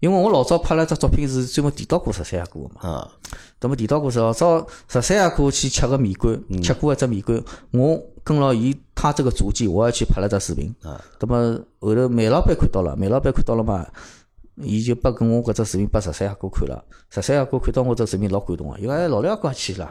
[0.00, 3.10] 因为我老早拍了只作品是专门提到过十三阿哥嘛，啊，
[3.60, 13.86] 那么提到过老早十三阿哥去吃个面馆，吃过一只面馆，我跟牢伊他这个足迹，我也去拍了只视频，啊，那么后头梅老板看到了，梅老板看到了嘛，
[14.56, 19.88] 伊就拨跟我搿只视频拨十三阿哥看了，十三阿哥看到我只视频老感动个，因为老两哥去了，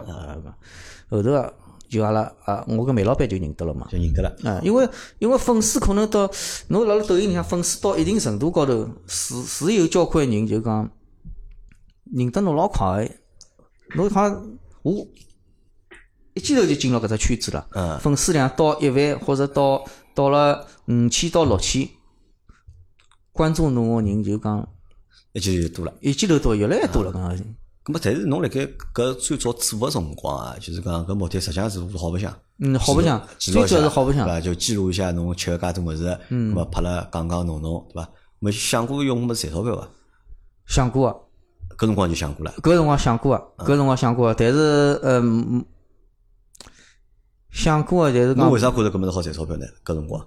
[1.10, 1.52] 后头啊。
[1.89, 4.36] 就阿拉啊，我跟梅老板就认得了嘛，就认得了。
[4.43, 4.88] 啊，因为
[5.19, 6.30] 因为粉丝可能到
[6.69, 10.89] 侬辣辣抖音里向粉丝到一定程度高头，是是有交关人就讲
[12.13, 13.10] 认得侬老快，
[13.95, 15.08] 侬像我
[16.34, 21.88] 一记头就进了搿只圈子了，嗯，粉丝量到一万或者到到了五千到六千，
[23.32, 24.67] 关注侬个人就讲
[25.34, 27.56] 一记头就多了，一记头多越来越多了，讲。
[27.86, 28.62] 咁么，但是侬辣盖
[28.93, 32.36] 搿最早做个辰光啊，就是讲搿目的实际上是好白相。
[32.58, 34.41] 嗯，好白相，最主要是好白相，对伐？
[34.41, 38.10] 就记录一下侬吃个介多物事，嗯，咁么拍了讲讲弄弄，对伐？
[38.39, 39.88] 没想过用么赚钞票伐？
[40.65, 41.15] 想过啊，
[41.78, 42.52] 搿辰光就想过了。
[42.63, 45.63] 搿辰光想过啊，搿辰光想过，但是嗯，
[47.52, 49.65] 想过啊，但是侬为啥觉着搿么是好赚钞票呢？
[49.86, 50.26] 搿辰光，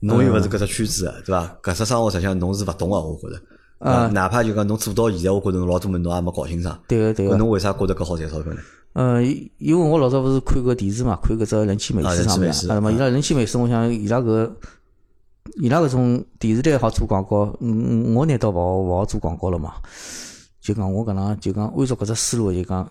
[0.00, 1.46] 侬又勿是搿只圈子，对伐？
[1.62, 3.40] 搿只生活实际上侬是勿懂个，我觉着。
[3.82, 6.78] 呃，哪怕就讲侬做到现在，我觉着侬老多门侬也没搞清爽。
[6.86, 7.36] 对个对个。
[7.36, 8.60] 侬为啥觉着搿好赚钞票呢？
[8.92, 9.22] 呃，
[9.58, 14.50] 因为我老早勿是看个电视嘛，看搿只人气美食上面，啊嘛，伊拉人气美食，我想伊拉搿
[15.60, 19.72] 伊拉搿种电视台好做广告，嗯，我难道勿好勿好做广告了嘛？
[20.60, 22.88] 就讲我搿能就讲按照搿只思路，就讲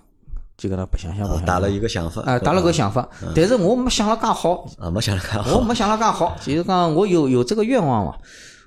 [0.58, 1.46] 就搿能白相相白相。
[1.46, 2.22] 打了一个想法。
[2.24, 4.66] 啊，打了个想法，但是我没想了介好。
[4.78, 5.58] 啊，没想了介好。
[5.58, 8.16] 我没想了介好，就是讲我有有这个愿望嘛。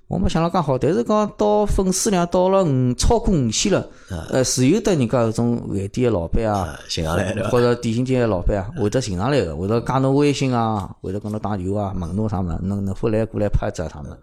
[0.06, 3.88] 我没想了介好，但是讲到粉丝量到了五超过五千了，
[4.30, 14.18] 呃，是有的人家搿种饭店的老板啊，寻上来或者点心店的老板啊，会得寻上来个，会得加侬微信啊，会得跟侬打电话啊，问侬啥物事，能能否来过来拍一只啥物事，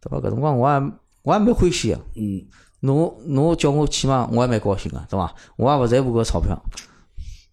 [0.00, 0.16] 对伐？
[0.16, 2.46] 搿辰光我也我也蛮欢喜个，嗯，
[2.80, 5.34] 侬侬叫我去嘛，我也蛮高兴个，对伐？
[5.56, 6.58] 我也勿在乎搿钞票。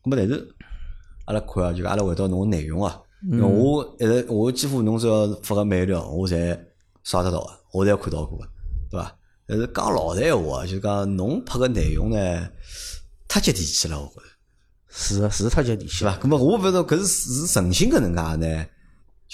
[0.06, 0.48] 咾么但是
[1.26, 6.58] 阿拉看啊，就阿拉回到侬内容啊，因为我一直我几乎侬只要发个每条，我侪
[7.06, 7.50] 刷得到个。
[7.72, 8.46] 我侪看到过个，
[8.92, 9.16] 对伐？
[9.48, 12.50] 但是讲老实闲话，就讲侬拍个内容呢，
[13.28, 14.22] 太接地气了，我觉着。
[14.90, 16.18] 是个，是太接地气伐？
[16.22, 18.66] 那么我勿晓得搿是是诚心搿能介呢？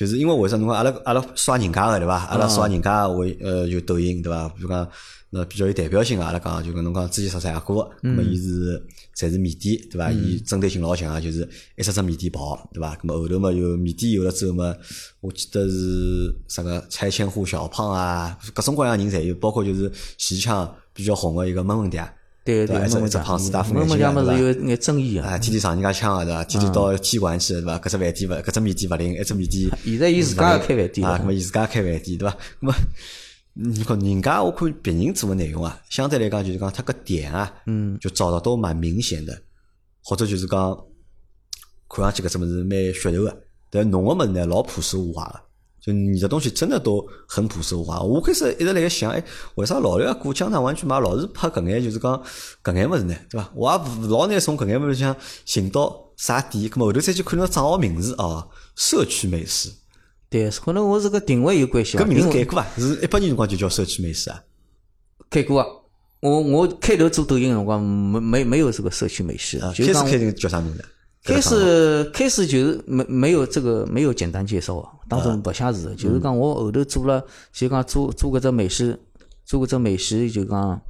[0.01, 2.15] 就是因为为啥侬讲阿拉阿拉刷人家个对伐？
[2.25, 4.49] 阿拉刷人家微呃就抖音对伐？
[4.49, 4.89] 比如讲
[5.29, 8.83] 那比较有代表性个，阿拉讲就跟侬讲之前十三阿哥，咁么伊是
[9.15, 10.11] 侪是面店对伐？
[10.11, 12.97] 伊针对性老强个，就是一只只面店跑对伐？
[13.03, 14.73] 那么后头嘛有面店有了之后嘛，
[15.19, 22.09] 我记得是啥个拆迁户小胖啊，各种各样人侪有，包括就是西腔比较红个一个闷闷嗲。
[22.43, 26.43] 对对，一只胖子大副眼镜，闷闷嗲是有眼争议啊，天天上人家枪啊，对伐？
[26.45, 27.77] 天天到踢馆去，对伐？
[27.77, 29.69] 搿只饭店勿，搿只面店勿灵，一只面店。
[29.83, 32.35] 现在伊自家开饭店啊，咾么伊自家开饭店，对伐？
[32.61, 32.73] 咾么，
[33.53, 39.39] 你看人家我看别人做个内容啊，相对来讲就是讲他个点啊，嗯，就找到都蛮明显的，
[40.03, 40.75] 或者就是讲
[41.87, 43.37] 看上去搿只物事蛮噱头个，
[43.69, 45.39] 但侬个物事呢老朴实无华个。
[45.81, 47.99] 就你的东西真的都很朴实无华。
[48.01, 49.23] 我开始一直辣盖想，哎，
[49.55, 52.23] 为啥老刘过江南湾区嘛，老是拍搿眼就是讲
[52.63, 53.51] 搿眼物事呢，对伐？
[53.55, 56.69] 我也老难从搿眼物事想寻到啥点。
[56.69, 59.71] 咾么后头再去看侬账号名字哦，社区美食。
[60.29, 61.97] 对，可能我是个定位有关系。
[61.97, 62.67] 搿名字改过伐？
[62.77, 64.43] 是一八年辰光就叫社区美食啊？
[65.29, 65.67] 改过啊！
[66.19, 69.73] 我我开头做抖音辰光没没没有这个社区美食啊。
[69.75, 70.85] 开始开头叫啥名字？
[71.23, 78.99] 开始开始就是没没有这个没有简单介绍啊，当中不写字，就是讲我后头做了，就讲做做搿只美食，
[79.45, 80.81] 做搿只美食就讲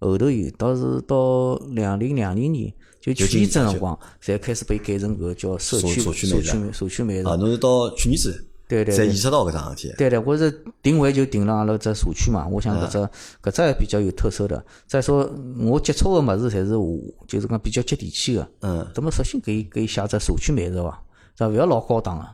[0.00, 6.26] 后头有，倒是到两零两零年，就去年这辰光，才开始被改成搿个叫社区社区
[6.72, 7.28] 社区美食。
[7.28, 8.46] 啊，侬是到去年子？
[8.74, 9.94] 对对，才意识到搿桩事体。
[9.96, 10.50] 对对，我是
[10.82, 12.46] 定位就定了阿拉只社区嘛。
[12.48, 12.98] 我想搿只
[13.42, 14.64] 搿只比较有特色的。
[14.86, 16.70] 再说我接触个物事侪是
[17.28, 18.48] 就是讲比较接地气个。
[18.62, 18.84] 嗯。
[18.96, 21.02] 那么索性可以可以写只社区美食伐？
[21.36, 21.48] 是伐？
[21.48, 22.26] 勿要老高档个。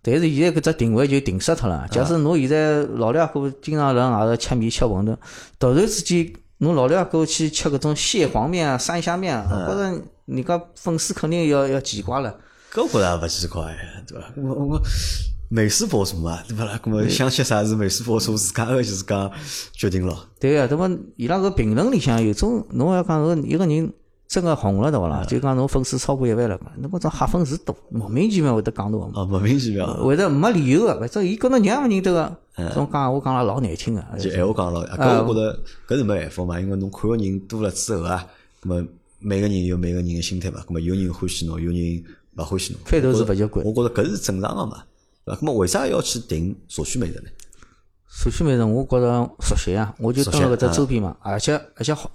[0.00, 1.86] 但是现在搿只定位就定死脱了。
[1.90, 5.16] 假使侬现在老两口经常辣外头吃面吃馄饨，
[5.58, 12.34] 突然之间侬老两口去吃搿种蟹黄面啊、三虾面啊，觉着人家粉丝肯定要要奇怪了。
[12.72, 13.76] 搿觉着也勿奇怪，
[14.06, 14.26] 对伐？
[14.36, 14.82] 我我。
[15.54, 16.80] 美食博主嘛，对伐啦？
[16.82, 19.30] 咁么想吃啥是美食博主自家个就是讲
[19.74, 20.26] 决定咯。
[20.40, 23.92] 对个，那么伊拉个评论里向有种，侬要讲个一个人
[24.26, 25.22] 真个红了，对勿啦？
[25.28, 29.12] 就讲侬粉丝超过一万了，侬搿种黑粉是多，莫名其妙会得讲侬。
[29.12, 29.92] 哦，莫名其妙。
[30.02, 34.02] 会得没理由个，反正伊觉着娘勿认得个，种讲话讲了老难听个。
[34.18, 38.26] 就闲话讲了，搿我觉着搿是没办法嘛，因为侬看个人多了之后啊，
[38.62, 38.82] 咁么
[39.18, 42.02] 每个人有每个人个心态嘛，咁么有人欢喜侬，有人
[42.38, 42.80] 勿欢喜侬。
[42.86, 43.66] 开头是勿习惯。
[43.66, 44.82] 我觉着搿是正常个嘛。
[45.24, 47.30] 那么为啥要去订社区美食呢？
[48.08, 52.10] 社区美食我觉着熟悉啊，我就蹲了搿只周边嘛，而且而且好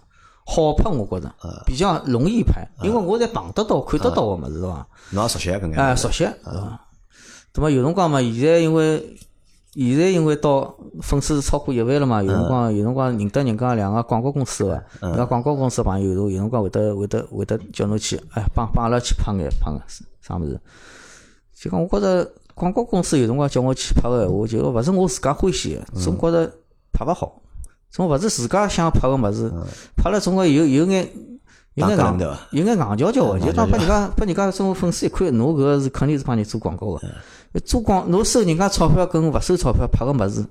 [0.46, 1.34] 好拍，我觉着
[1.66, 4.88] 比较容易拍，因为我在碰得到、看得到个物事，对伐？
[5.12, 5.74] 侬也熟悉搿眼？
[5.76, 6.80] 哎，熟悉，对伐？
[7.56, 9.18] 那么有辰光嘛，现在因为
[9.74, 19.82] 现在因为到粉丝超过一万了嘛，有辰光有辰光认得人家两个广告公司个，人家广告公司朋友有有辰光会得会得会得叫侬去，哎，帮帮阿拉去拍眼拍个
[20.22, 20.60] 啥物事？
[21.56, 22.32] 就讲我觉着。
[22.58, 26.52] 广告公司有辰光叫我去拍个闲话，就勿是我自家欢喜个，总觉着
[26.92, 27.40] 拍勿好，
[27.92, 29.54] 总勿是自家想拍个物事，
[29.96, 31.08] 拍了总归有有眼
[31.76, 32.20] 有眼硬，
[32.54, 40.44] 有眼硬胶胶个，就讲拨人家拨人家种粉丝一看，侬搿个是肯定是帮你做广告个，做广侬收人家钞票跟勿收钞票拍个物事，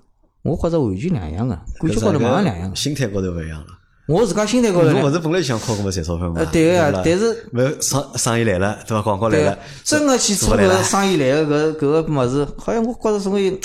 [0.42, 3.66] 我觉着完全两样个，感觉高头马上两样，心态高头勿一样了。
[4.07, 6.45] 我自家心态高头，侬勿是本来想靠搿么赚钞票嘛？
[6.53, 9.03] 对个，但是没生生意来了，对伐？
[9.03, 13.59] 广告来了，真个去做搿生意来个搿搿个么子，好像我觉着所以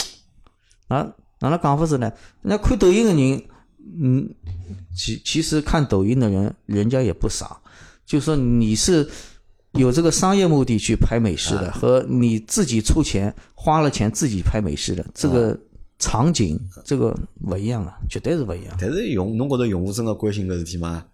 [0.87, 1.07] 啊，
[1.41, 2.11] 哪能讲法子呢？
[2.41, 3.43] 那看抖音个人，
[4.01, 4.27] 嗯，
[4.97, 7.57] 其其实看抖音的人，人家也不傻，
[8.05, 9.07] 就说你是
[9.73, 15.55] 有这个商业目的去拍美食的，和你自己出钱花了钱自己拍美食的，这个。
[16.01, 17.15] 场景这个
[17.47, 18.75] 勿一样啊，绝对是勿一样。
[18.77, 21.05] 但是用侬觉着用户真个关心搿事体吗？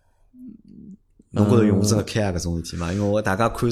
[1.32, 2.92] 侬觉着用户真个 care 搿种事体吗？
[2.92, 3.70] 因为我大家看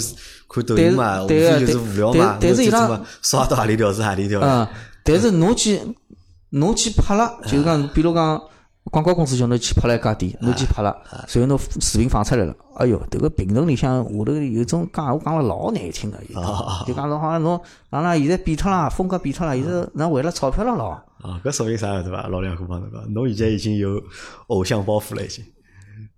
[0.47, 4.39] 看抖音嘛，无非就是无聊嘛，但是伊拉刷到何里条是何里条。
[4.41, 4.67] 嗯，
[5.03, 5.79] 但是侬去
[6.49, 8.39] 侬去拍了，就是讲，比如讲。
[8.91, 10.95] 广告公司叫侬去拍了一家店，侬去拍了，
[11.27, 12.55] 随后侬视频放出来了。
[12.75, 16.17] 哎哟，迭个评论里向下头有种讲话讲了老难听个，
[16.85, 21.01] 就讲侬好像侬，哪能现在变脱了，风格变脱了，现在那为了钞票了咯。
[21.21, 22.27] 啊，搿说明啥对伐？
[22.27, 24.01] 老两口帮侬讲，侬现在已经有
[24.47, 25.43] 偶像包袱了，已经。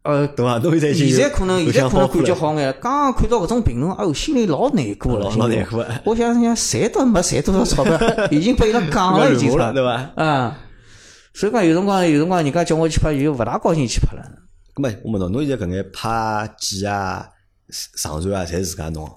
[0.03, 0.57] 呃，对伐？
[0.57, 5.85] 侬现在现在可能现在可能感觉好眼，刚刚看到搿种评论，哎哟，心里老难过了，老难过。
[6.03, 7.97] 我想想，赚都没赚多少钞票，
[8.29, 10.11] 已经被伊拉讲了，已经了，对伐？
[10.21, 10.57] 啊。
[11.37, 14.23] 所以讲有辰光，有辰光人家叫我去拍，又勿大高兴去拍了。
[14.73, 17.29] 咁么，我问侬，侬现在搿眼拍剪啊、
[17.69, 19.07] 上传啊，侪自家弄？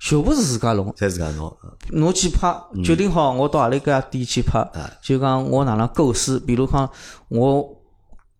[0.00, 1.56] 全部是自家弄，侪自家弄。
[1.92, 2.52] 侬去拍，
[2.84, 4.68] 决定好我到何里家店去拍，
[5.00, 6.90] 就讲我哪能构思，比如讲
[7.28, 7.64] 我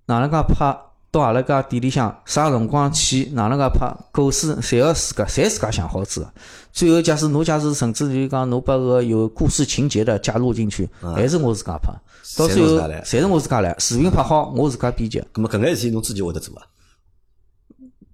[0.06, 0.76] 哪能介拍。
[1.10, 6.30] 到阿里家店里向，啥辰光去，哪能介拍，构思，侪要自家，侪自家想好子个。
[6.78, 11.92] 最后，假使侬假使甚至就讲侬把个有故事情节的加入进去，还是我自家拍。
[12.36, 13.74] 到最后，侪是我自家来。
[13.80, 15.18] 视频拍好，我自家编辑。
[15.34, 16.62] 咁么，搿眼事体侬自己会得做伐？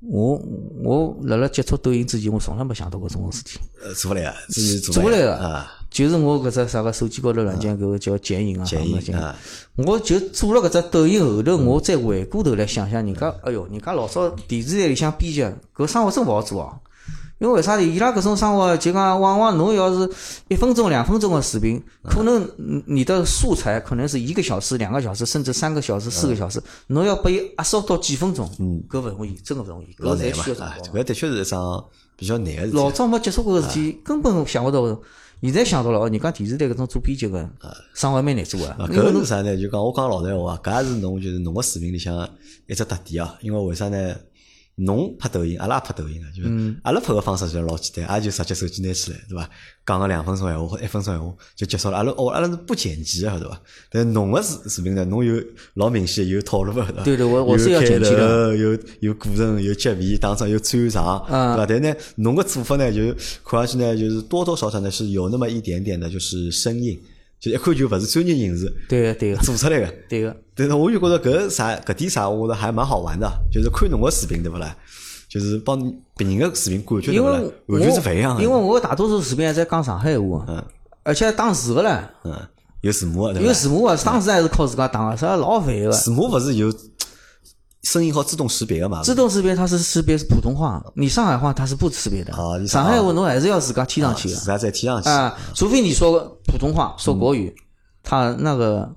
[0.00, 0.40] 我
[0.82, 3.60] 我辣辣接触抖音之前，我从来没想到过这种事体。
[3.84, 4.34] 呃，做勿来啊，
[4.90, 5.70] 做勿来个啊。
[5.90, 9.36] 就是我搿只啥个手机高头软件，搿个叫剪影啊，剪影啊。
[9.76, 15.42] 我就做了搿只抖音后头，我再回过头来想想，人家，哎哟，人家老早电视台里向编辑，
[15.76, 16.72] 搿生活真勿好做哦。
[17.44, 17.82] 因为为啥呢？
[17.82, 20.10] 伊拉搿种生活就讲，往往侬要是
[20.48, 22.48] 一分钟、两分钟的视频，可能
[22.86, 28.50] 你的素材可能是一个小时、两个小时，甚至三个小时、四个小时，侬要把伊压缩到几分钟，
[28.88, 30.94] 搿勿容易，真个勿容易，搿才需要辰光。
[30.94, 31.84] 搿的确是一桩
[32.16, 32.76] 比较难个事体。
[32.78, 34.98] 老早没接触过个事体，根本想勿到。
[35.42, 37.46] 现在想到了哦，人家电视台搿种做编辑个，
[37.92, 38.66] 生活蛮难做个。
[38.86, 39.54] 搿是啥呢？
[39.54, 42.26] 就讲我讲老实闲话，搿也是侬就是侬个视频里向
[42.66, 43.36] 一只特点啊。
[43.42, 44.14] 因为为啥呢？
[44.76, 49.48] 侬拍抖音，阿拉也拍抖音个，就是阿拉拍个方式就老简单，也就直接手机拿起来，对伐？
[49.86, 51.98] 讲个两分钟闲话或一分钟闲话就结束了。
[51.98, 53.60] 阿拉哦，阿拉是不剪辑个，晓得伐？
[53.90, 55.40] 但侬个视视频呢，侬有
[55.74, 58.56] 老明显有套路个，对对，我我是要剪辑的。
[58.56, 61.66] 有有过程，有结尾，当中有穿插，对伐？
[61.66, 63.14] 但呢，侬个做法呢，就
[63.44, 66.98] 看上去呢，就是多多少少呢是有那么一点点的，就是生硬。
[67.44, 69.94] 就一看就勿是专业人士对个对个做出来个。
[70.08, 70.34] 对个。
[70.54, 74.74] 但是我就觉着搿啥搿点啥，我觉着还蛮好玩的，就是看侬个视频对勿啦？
[75.28, 75.78] 就是帮
[76.16, 77.42] 别人个视频感觉对勿啦？
[77.66, 78.42] 完全是勿一样个。
[78.42, 80.64] 因为我大多数视频还在讲上海话，嗯，
[81.02, 82.34] 而且打字个唻，嗯，
[82.80, 85.90] 有字幕个，有字幕个，打字还是靠自家打个，啥老烦个。
[85.90, 86.72] 字幕勿是有
[87.84, 89.02] 声音好自动识别个嘛？
[89.02, 92.32] 自动识别它是识别是普通话，你上海话它是不识别的。
[92.32, 97.54] 啊，上海话侬还是要自家贴上去的，自家再贴上去啊，除非你说普通话，说国语，
[98.02, 98.90] 它那个。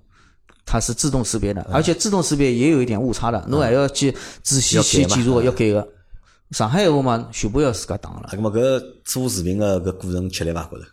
[0.70, 4.14] 它是自动识别的，而且自动识别也有一点误差的，侬还要去
[4.44, 5.88] 仔细去记住要改个。
[6.52, 8.32] 上海话嘛，全部要自家打了。
[8.34, 10.64] 那么搿做视频个搿过程吃力伐？
[10.70, 10.86] 觉着？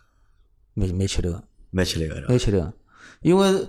[0.75, 2.73] 蛮蛮吃力个，蛮吃力个，蛮吃力个。
[3.21, 3.67] 因为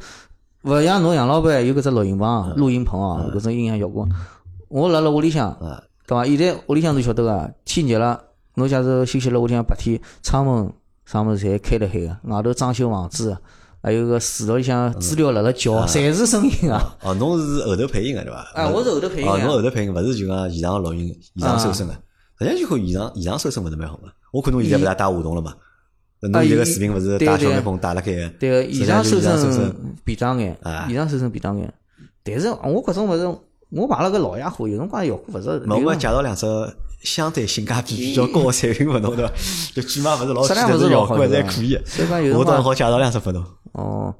[0.67, 4.05] 勿像侬杨老板有搿只录音棚、录音棚啊，搿种音响效果。
[4.69, 5.57] 我辣辣屋里向，
[6.09, 6.25] 对伐？
[6.25, 8.21] 现在屋里向都晓得个，天热了，
[8.57, 10.73] 侬假如休息辣屋里向，白天窗门
[11.05, 13.37] 啥物事侪开了海个，外头装修房子。
[13.81, 16.97] 还有个树头里向知了辣辣叫，侪是声音啊！
[17.05, 18.39] 哦，侬是后头配音个对伐？
[18.53, 21.93] 啊，我是后头配音哦，侬后头配音，勿是就讲现场录音、现场收声个。
[22.41, 24.09] 实际上就看现场现场收声勿是蛮好嘛。
[24.33, 25.55] 我看侬现在勿是带话筒了嘛？
[26.29, 28.29] 侬现在个视频勿是带小麦克风带辣盖个？
[28.39, 29.74] 对个，现场收声
[30.05, 30.57] 便当眼，
[30.89, 31.72] 现场收声便当眼。
[32.22, 33.27] 但是我搿种勿是，
[33.70, 35.59] 我买了个老家伙，有辰光效果勿是。
[35.66, 36.47] 侬我介绍两只。
[37.03, 39.33] 相对性价比比较高个产品勿侬对伐？
[39.74, 41.79] 就起码勿是老贵，但是效果还可以。
[42.33, 43.45] 我倒好介绍两只拨侬。
[43.72, 44.12] 哦，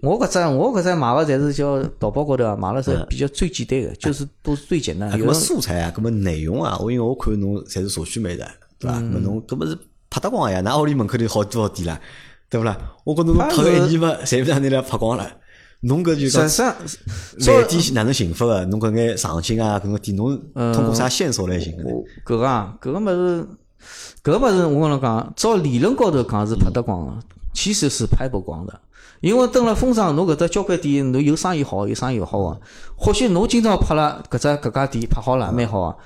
[0.00, 5.10] 我搿只我搿只买个侪是叫淘宝高头买了是比较最简单个，就是都是最简单。
[5.10, 8.48] 搿么素材啊，搿么内容啊，我因为我看侬侪是社区美的，
[8.78, 8.96] 对伐？
[8.96, 9.76] 搿么侬搿么是
[10.12, 10.60] 拍得光呀？
[10.60, 11.98] 㑚屋里门口头好多少店啦，
[12.50, 12.76] 对勿啦？
[13.02, 15.26] 我觉着侬拍个一年嘛，侪不让你来拍光了。
[15.80, 18.62] 侬搿就讲，卖点哪能寻法个？
[18.66, 20.38] 侬搿眼场景啊，搿个点侬
[20.74, 21.82] 通过啥线索来寻个？
[22.26, 23.48] 搿个啊，搿个物事，
[24.22, 27.14] 搿个物事，我跟侬讲，照理论高头讲是拍得光个，
[27.54, 28.80] 其实是拍不光的。
[29.22, 32.60] 因为登了风尚，侬搿搭交关店，侬有生意好，有生意勿好个。
[32.96, 35.96] 或许侬今朝拍了搿只搿家店拍好了，蛮好个。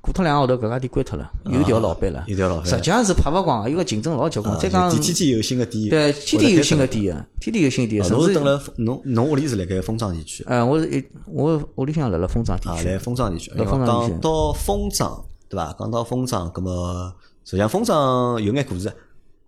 [0.00, 2.22] 过脱两个号头，搿家店关脱了，有条老板了。
[2.26, 2.66] 有条老板。
[2.66, 4.54] 实际上是拍勿光个，因为竞争老结棍。
[4.58, 5.88] 再讲，天天有新的店。
[5.88, 8.06] 对，天天有新的店啊，天天有新店。
[8.10, 10.44] 侬是等了侬侬屋里是辣盖丰庄地区？
[10.44, 12.88] 哎，我是一我屋里向辣辣丰庄地区。
[12.88, 13.50] 啊，辣丰庄地区。
[13.56, 14.20] 辣丰庄地区。
[14.20, 15.74] 到丰庄对伐？
[15.78, 17.12] 讲到丰庄，葛末
[17.44, 18.92] 实际上丰庄有眼故事。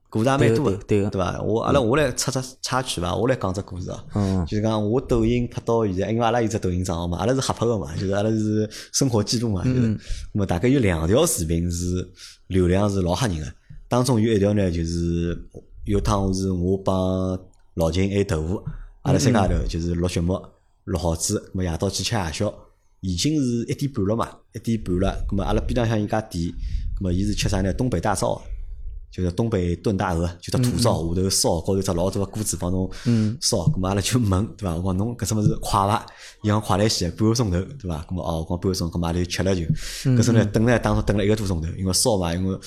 [0.09, 1.43] 故事也蛮多个，对个，对伐？
[1.43, 4.45] 我阿拉我来插只插曲伐，我来讲只故事哦。
[4.47, 9.81] 就是讲我抖音拍到现在，因为阿拉有只抖音账号嘛，阿拉是合拍个嘛，就是阿拉是生活记录嘛，就是。
[10.33, 12.09] 那么大概有两条视频是
[12.47, 13.47] 流量是老吓人个，
[13.89, 15.37] 当中有一条呢，就是
[15.85, 17.39] 有趟是我帮
[17.75, 18.63] 老秦还有豆腐，
[19.03, 20.41] 阿拉三家头就是录节目，
[20.85, 22.55] 录好子，么夜到去吃夜宵，
[23.01, 25.27] 已经是一点半了嘛，一点半了。
[25.29, 26.45] 咁么阿拉边浪向一家店，
[26.99, 27.73] 咁么伊是吃啥呢？
[27.73, 28.41] 东北大灶。
[29.11, 32.91] 就是东北炖大鹅，就只土灶下头烧，高头只老大个锅子帮侬
[33.41, 34.77] 烧，咁嘛阿拉就问，对伐？
[34.77, 36.07] 我讲侬搿只么是快伐？
[36.43, 38.07] 伊讲快来些，半个钟头，对伐？
[38.09, 42.59] 咁么哦，我讲半个钟，咁嘛阿拉就吃了就，搿时呢等呢，当初等了一个多钟头，因为烧嘛，因为。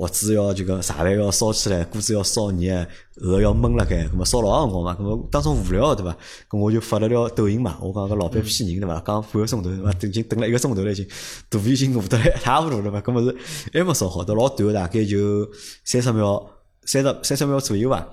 [0.00, 2.86] 锅子要就个茶饭要烧起来，锅子要烧热，
[3.16, 6.16] 鹅要焖了该，咁么烧老长辰光嘛，咁么当中无聊对伐？
[6.48, 8.98] 咁我就发了条抖音嘛，我讲个老板骗人对伐？
[9.06, 9.92] 讲半个钟头对伐？
[10.00, 11.06] 已经等了一个钟头了已经，
[11.50, 13.36] 肚皮已经饿得来一塌糊涂了嘛，咁么是
[13.74, 15.46] 还没烧好，都老短大概就
[15.84, 16.50] 三十秒，
[16.86, 18.08] 三十三十秒左右伐？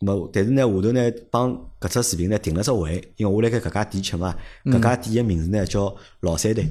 [0.00, 4.34] 么但是呢，下头呢帮搿只视频呢定了只位，因为我辣盖搿家店吃嘛，
[4.64, 6.68] 搿家店个名字呢叫老三队。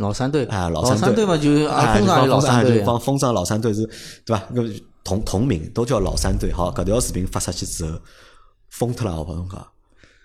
[0.00, 3.86] 老三队啊，老三队嘛，就啊，封上老三队，帮封上老三队是，
[4.24, 4.42] 对伐？
[4.54, 4.64] 个
[5.04, 6.50] 同同名都叫老三队。
[6.50, 7.98] 好，搿条视频发出去之后，
[8.70, 9.64] 封脱了，我帮侬讲，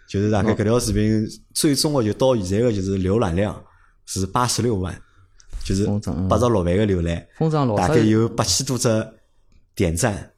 [0.10, 3.62] 就是大概搿条视频最终个就到现在个就是浏览量
[4.06, 4.98] 是八十六万，
[5.64, 5.86] 就是
[6.30, 7.28] 八十六万个浏览，
[7.76, 9.08] 大概有八千多只
[9.76, 10.32] 点赞。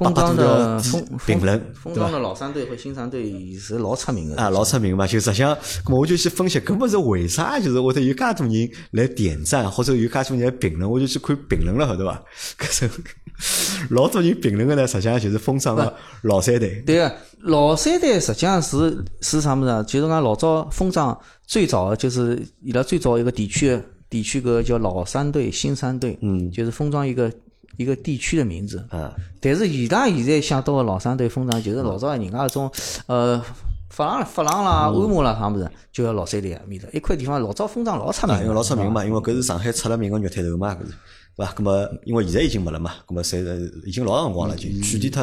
[0.00, 0.82] 封装的
[1.26, 5.06] 评论，封装的老三队和新三队是老出名的啊，老出名嘛。
[5.06, 5.56] 就实际上，
[5.90, 7.60] 我就去分析，根本是为啥？
[7.60, 12.22] 就是我得有介多人来点赞，或者有介多人来评论，我就去看评论了，晓得伐？
[12.58, 12.90] 搿种
[13.90, 16.82] 老多人评论的呢，实际上就是封装的老三队。
[16.86, 19.92] 对个，老三队实际上是是啥么子？
[19.92, 23.78] 就是讲老早封装最早就是伊拉最早一个地区
[24.08, 27.30] 地区个叫老三队、新三队，嗯，就是封装一个。
[27.80, 29.10] 一个地区的名字，嗯，
[29.40, 32.70] 但是伊拉现在想到个老三队封庄，就是老早人家那种，
[33.06, 33.42] 呃，
[33.88, 40.92] 发廊、发廊啦、按摩啦啥物事，就要老三里啊，面的一块地方老早封庄老出名，因为老出名嘛，因为搿是上海出了名个肉摊头嘛，搿是，
[41.36, 41.54] 对伐？
[41.56, 43.56] 搿么因为现在已经没了嘛，搿么现在
[43.86, 45.22] 已经老长辰光了，就取缔脱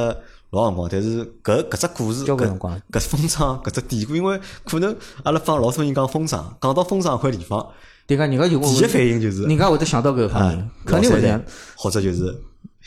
[0.49, 7.63] 老长辰光，但是搿搿只故事，搿搿封庄搿只典故，因为可能阿拉帮老多人讲封庄，讲到封庄块地方。
[8.07, 11.43] 对个，人家就第一反应就是，人家会得想到搿方面，肯定会的。
[11.75, 12.33] 或者就是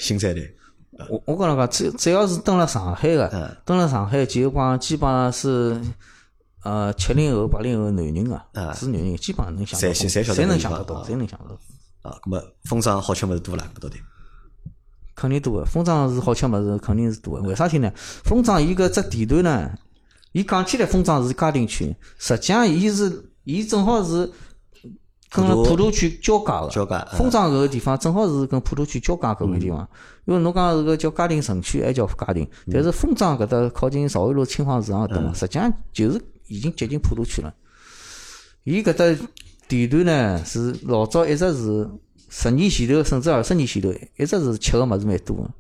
[0.01, 0.41] 新三代，
[1.11, 5.79] 我我跟侬讲，只只要是登了上海个，登了上海就讲基本上是，
[6.65, 12.11] 呃，七零后、八零后男人啊，是男人，基本上能想到，侪能想得到，侪能想得到。
[12.11, 13.99] 啊，咁么蜂庄好吃物事多啦，到底？
[15.15, 17.47] 肯定多个，蜂庄是好吃物事，肯定是多个。
[17.47, 17.93] 为啥体呢？
[18.25, 19.71] 丰庄伊搿只地段呢，
[20.33, 24.33] 伊讲起来丰庄是嘉定区，实际上伊是伊正好是。
[25.31, 29.89] 跟普陀区交界个，交界，丰庄搿个地方正好是跟普陀区交界搿个地方。
[30.25, 37.55] 因为侬讲是个叫嘉定城区，还叫嘉定，但是丰庄搿搭靠近绍安路青黄市场搿搭嘛，实际上就是已经接近普陀区了。
[38.65, 39.29] 伊搿搭
[39.69, 41.89] 地段呢，是老早一直是
[42.29, 45.51] 十年前头，甚至二十年前头，一直是吃个物事蛮多个。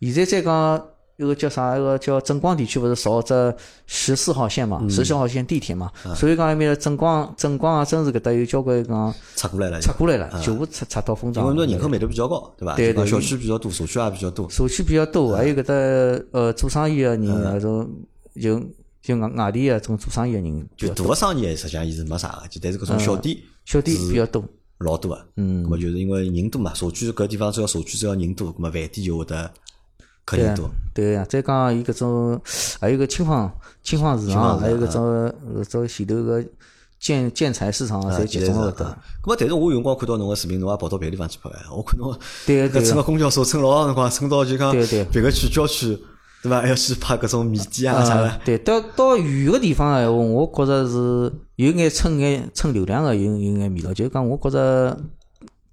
[0.00, 0.84] 现在再讲。
[1.20, 1.76] 一个叫啥？
[1.76, 3.54] 一个叫正光地区，不是造只
[3.86, 4.82] 十四号线嘛？
[4.88, 5.92] 十四号线地铁嘛？
[6.16, 11.44] 所以讲，埃面正光、正光啊、真是搿搭有交关讲拆过来了，拆过来了，全部拆拆到丰庄。
[11.46, 12.74] 因为侬人口密度比较高，对伐？
[12.74, 13.06] 对对。
[13.06, 14.48] 小区比较多，社区也比较多。
[14.48, 15.74] 社区比较多，还有搿搭
[16.32, 17.86] 呃做生意个人，那种
[18.40, 18.58] 就
[19.02, 20.68] 就外外地个种做生意个人。
[20.78, 24.42] 就大个生意实际上伊是没啥个，就但是搿种小店小店比较多，
[24.78, 25.22] 老多啊。
[25.36, 25.66] 嗯。
[25.66, 29.52] 咾么就是因为人多嘛，社区搿地方只要社区只要人多，咾么饭店就会得。
[30.30, 30.56] 对啊，
[30.94, 32.40] 对呀，再讲伊搿种，
[32.80, 33.50] 还有个轻纺
[33.82, 36.44] 轻纺市场，还有搿种搿种前头个
[36.98, 38.84] 建建材市场，侪集中了搭。
[39.22, 42.14] 咾么，但是我有辰光看到侬个视频，侬也跑到别个地方去拍个，我看侬
[42.46, 45.98] 搿乘个公交车乘老长辰光，乘到就讲别个区郊区，
[46.42, 46.60] 对伐？
[46.60, 48.30] 还要去拍搿种米店啊啥个。
[48.44, 53.94] 对，到到远个地方个闲话，我觉着是有眼蹭眼蹭流量个，有有眼味道。
[53.94, 54.98] 就是讲，我觉着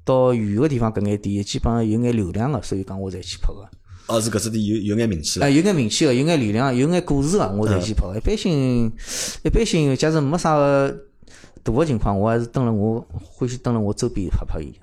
[0.06, 3.68] 到远个地方搿眼店，基本上有眼流量个，所以讲我才去拍个。
[4.08, 8.08] 哦，是搿只店有有眼名气啊，有眼名气个，有眼流量，有眼故事个，我才去拍。
[8.16, 8.90] 一般性，
[9.44, 10.98] 一般性，假使没啥个
[11.62, 14.74] 大个情况，我还是蹲辣我欢喜蹲辣我周边拍拍伊。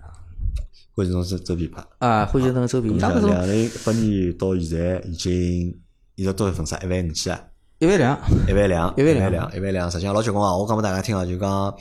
[0.94, 1.82] 欢喜从周周边拍。
[2.00, 2.94] 啊，欢喜蹲周边。
[2.98, 5.74] 两两零八年到现在已经，
[6.16, 6.76] 现在多少粉丝？
[6.82, 7.40] 一万五千啊？
[7.78, 8.18] 一万两。
[8.46, 8.94] 一万两。
[8.94, 9.56] 一万两。
[9.56, 9.90] 一万两。
[9.90, 10.54] 实际上老结棍啊！
[10.54, 11.74] 我讲拨大家听啊，就讲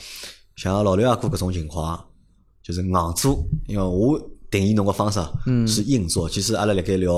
[0.55, 2.01] 像老刘阿哥搿种情况，
[2.63, 4.17] 就是硬做，因为我。
[4.53, 5.19] 定义侬个方式
[5.67, 7.11] 是硬做，其实阿拉辣盖聊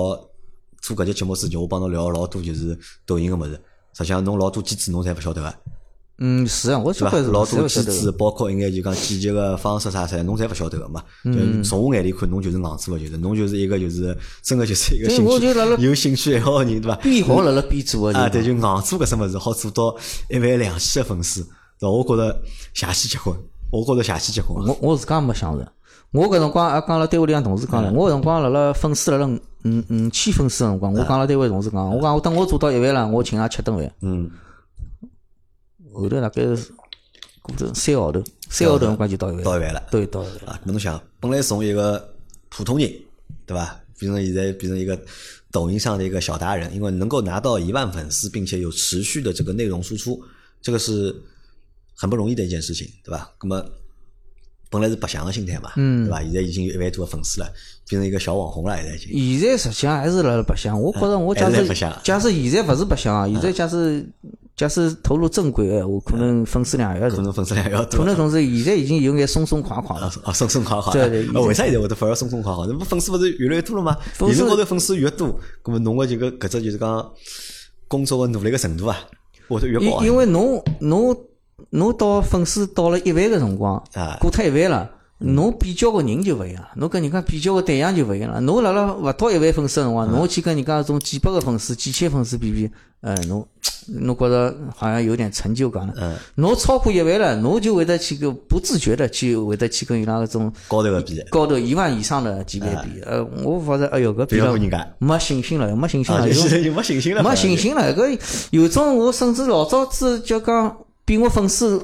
[0.80, 3.52] 做搿节节目之前，我帮侬聊老多就是抖音个物事，
[3.94, 5.54] 实际上侬老多机制侬侪勿晓得个。
[6.20, 11.04] 嗯，是啊，我晓得老多机制，包括一眼就讲剪辑个方式啥啥，侬侪勿晓得个嘛。
[11.26, 11.62] 嗯。
[11.62, 15.46] 从我眼里看，侬就是硬做个，就是侬就是一个就是真个就是一个兴趣
[15.84, 16.96] 有兴趣爱好个人，对伐？
[17.02, 18.18] 边好辣辣边做个。
[18.18, 19.94] 啊，对，就硬做搿什物事，好做到
[20.30, 21.42] 一万两千个粉丝，
[21.78, 21.90] 对伐？
[21.90, 22.42] 我觉着
[22.74, 23.38] 邪气结棍，
[23.70, 24.66] 我觉着邪气结棍。
[24.66, 25.70] 我我自家没想着。
[26.16, 33.94] 我搿辰光也讲了，单位里向同事讲了，我搿辰光辣辣粉丝辣辣五五五千粉丝个辰光，我讲了单位同事讲，我讲我等我做到一万了，我请伊吃顿饭。
[34.00, 34.32] 嗯。
[35.94, 36.72] 后头大概是
[37.42, 39.44] 过着三号头，三号头辰光就到一万。
[39.44, 39.84] 到一万了。
[39.92, 40.56] 对，到一万。
[40.56, 42.14] 啊，侬想，本来从一个
[42.48, 42.90] 普通人，
[43.46, 44.98] 对伐，变成现在变成一个
[45.52, 50.22] 抖音上的一个小达人，因为能够拿到一万粉丝，并且有持续的这个内容输出，
[50.62, 51.14] 这个是
[51.94, 53.32] 很不容易的一件事情，对吧？
[53.42, 53.66] 那么。
[54.76, 56.22] 本来是白相的心态嘛，对伐？
[56.22, 57.48] 现在已经有一万多个粉丝了，
[57.88, 59.40] 变成一个小网红了，现在已经。
[59.40, 61.66] 现在实际上还是辣辣白相，我觉着我假使
[62.04, 64.06] 假设现在勿是白相啊，现在假使
[64.58, 68.00] 假使投入正轨，我可能粉丝量还要可能粉丝量要多。
[68.00, 70.12] 可能同时现在已经有眼松松垮垮了。
[70.24, 70.92] 啊，松松垮垮。
[70.92, 71.28] 对对。
[71.42, 72.66] 为啥现在会得反而松松垮垮？
[72.68, 73.98] 那不粉丝不是越来越多了吗？
[74.14, 77.12] 粉丝高头粉丝越多，那么侬个这个搿只就是讲
[77.88, 78.98] 工作个努力个程度啊，
[79.48, 80.02] 会得越高。
[80.02, 81.16] 因因为侬侬。
[81.72, 83.82] 侬到粉丝到了一万个辰光，
[84.20, 84.90] 过脱一万了，
[85.20, 88.40] 侬比较个人就勿一样，侬跟人家比较个对象就勿一样了。
[88.42, 92.70] 侬辣辣勿到一万粉丝辰光，侬去跟人家种几百个粉丝、几千粉丝比比，
[93.02, 93.46] 呃，侬
[93.88, 95.94] 侬觉着好像有点成就感了。
[96.36, 103.02] 侬超过一万了，侬就会得去个不自觉的去会得去跟伊拉搿种高头个比，高头一万以上的级别比。
[103.06, 104.52] 呃，我发觉，哎哟，搿比了
[105.00, 107.96] 没信心了，没信心了，就 没信心了，没信心了。
[107.96, 108.20] 搿
[108.52, 110.78] 有种我甚至老早子就讲。
[111.06, 111.82] 比我粉丝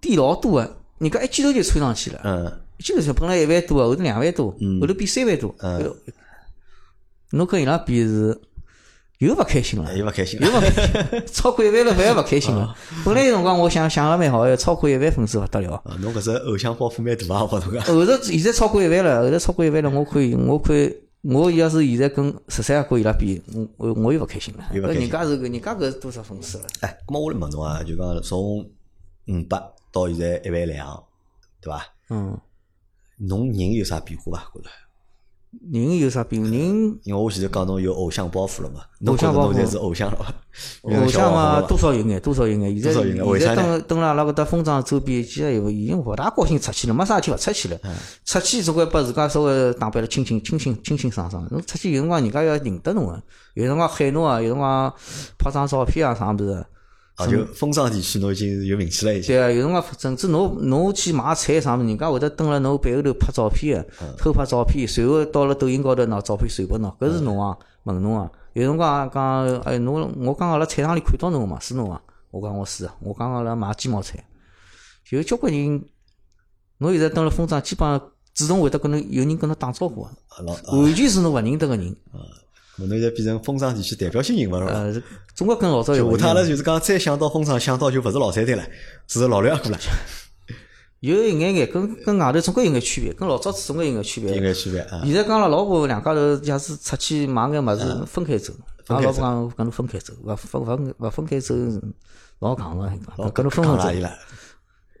[0.00, 2.20] 低老多个，人家一记头就窜上去了。
[2.24, 4.50] 嗯，一记头就本来一万多个，后头两万多，
[4.80, 5.54] 后头变三万多。
[5.58, 5.94] 嗯，
[7.32, 8.40] 侬跟伊拉比是
[9.18, 12.74] 又勿开心了，又勿开心，又勿开心， 超过一万了反而勿开心了。
[13.04, 15.82] 本来有辰光我想想了蛮好，要超过一万粉丝勿得了。
[16.00, 17.80] 侬搿只偶像包袱蛮大啊，我头个。
[17.82, 20.96] 后头现在超过一万了，后头超过一万了，我可以，我可以。
[21.22, 24.64] 我要是现在跟十三阿哥伊拉比，我我我又勿开心了。
[24.72, 26.64] 搿人家是个，人家搿是多少粉丝了？
[26.80, 28.60] 哎，咾么我来问侬啊，就讲从
[29.26, 29.62] 五百
[29.92, 31.04] 到现在一万两，
[31.60, 31.84] 对伐？
[32.08, 32.38] 嗯。
[33.18, 34.50] 侬人有啥变化伐？
[34.54, 34.70] 觉着？
[35.72, 36.44] 人有啥病？
[36.44, 36.52] 人
[37.02, 40.32] 因为我前头讲侬有偶像包袱了嘛，侬偶像包袱才是偶像了伐？
[40.82, 42.80] 偶像嘛，多少有眼，多少有眼。
[42.80, 43.02] 现在
[43.38, 47.78] 现在等等了阿拉搿搭风 trang 周边，其实已经勿大高兴出去了，没啥事体勿出去了。
[48.24, 51.44] 出去总归把自家稍微打扮了清清清清清清爽爽。
[51.50, 53.20] 侬出去有辰光人家要认得侬个，
[53.54, 54.94] 有辰光喊侬啊，有辰光
[55.36, 56.64] 拍张照片啊啥物事。
[57.16, 59.34] 啊，就风尚地区，侬已经有名气了，已经。
[59.34, 68.30] 对啊，有辰光甚至侬侬去买菜啥物事，人家会得蹲辣侬背后头拍照片个，偷拍照片，随后到了抖音高头拿照片传拨侬，搿是侬啊，问侬啊。
[68.54, 72.00] 有辰光讲，哎，侬我刚刚辣菜场里看到侬嘛，是侬啊？
[72.30, 74.24] 我讲我是啊，我刚刚辣买鸡毛菜，
[75.10, 75.84] 有交关人，
[76.78, 78.00] 侬现在蹲辣风 trang，基本上
[78.34, 80.12] 主动会得跟侬有人跟侬打招呼啊，
[80.72, 81.94] 完全是侬勿认得个人。
[82.76, 84.66] 侬现在变成风尚地区代表性人物了。
[84.72, 85.02] 呃，
[85.34, 86.10] 中国跟老早有。
[86.16, 88.64] 下趟阿拉就是讲，再想到风尚，想到就勿是老餐厅了，
[89.06, 89.78] 是老两哥了。
[91.00, 94.34] 有一眼眼跟跟外头总归有眼区别，跟老早子总归有眼区别。
[94.34, 95.02] 有眼区别啊。
[95.04, 98.52] 现在讲了，老婆两家头假使出去买眼物事，分开走。
[98.88, 101.54] 阿拉老婆讲跟侬分开走，勿分勿勿分开走，
[102.40, 102.76] 老戆
[103.16, 104.08] 个，跟侬分开走。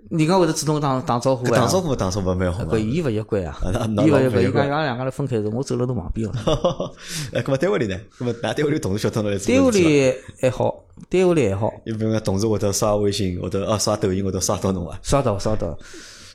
[0.08, 1.56] 人家会得主动打打招呼啊！
[1.56, 3.56] 打招呼打招呼蛮好搿伊勿习惯啊！
[4.04, 6.90] 伊勿习惯，伊讲拉两家头分开走，我走辣侬旁边哦。
[7.32, 7.96] 哎，搿么单位里呢？
[8.18, 11.72] 搿么㑚单位里同事晓得侬来单位里还好，单位里还好。
[11.84, 14.98] 一般同事会得刷微信，会得啊刷抖音，会得刷到侬啊。
[15.02, 15.78] 刷到刷到。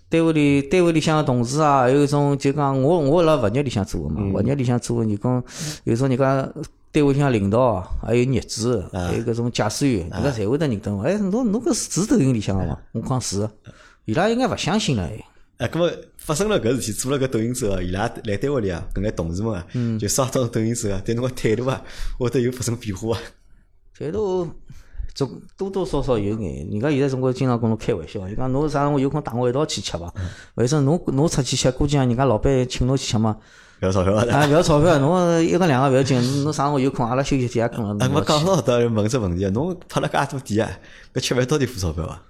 [0.08, 5.44] 单位里单位里向个同事啊，有一种就讲我我辣物业里向做个嘛，物业里向做个，你讲
[5.84, 6.50] 有种人家。
[6.96, 11.04] 单位里向领导，还有业主，还有搿种驾驶员，人家侪会得认得我。
[11.04, 12.82] 哎，侬侬搿是是抖音里向个伐？
[12.94, 13.50] 我讲是，
[14.06, 15.04] 伊拉应该勿相信了。
[15.58, 19.68] 哎，搿么发生了搿事体，做了搿抖音之后，伊拉来单位里啊，搿眼同事们啊，
[20.00, 21.84] 就刷到抖音之后，对侬个态度啊，
[22.18, 23.22] 会得有发生变化啊。
[24.00, 24.50] 态度
[25.14, 30.14] 总多多少少有眼，人家现在总归经常跟侬开玩笑，伊讲侬啥辰光有空带我一道去吃伐？
[30.56, 33.38] 反正侬侬出去吃，估计人家老板请侬去吃嘛？
[33.82, 34.48] 勿要钞票啊！
[34.48, 37.96] 勿要钞票，侬一个两个勿要紧， 侬啥辰光有空，阿拉休息天也跟了。
[38.00, 40.72] 哎，我讲到要问只问题啊，侬拍了介多店啊，
[41.14, 42.22] 搿吃饭到底付钞票伐？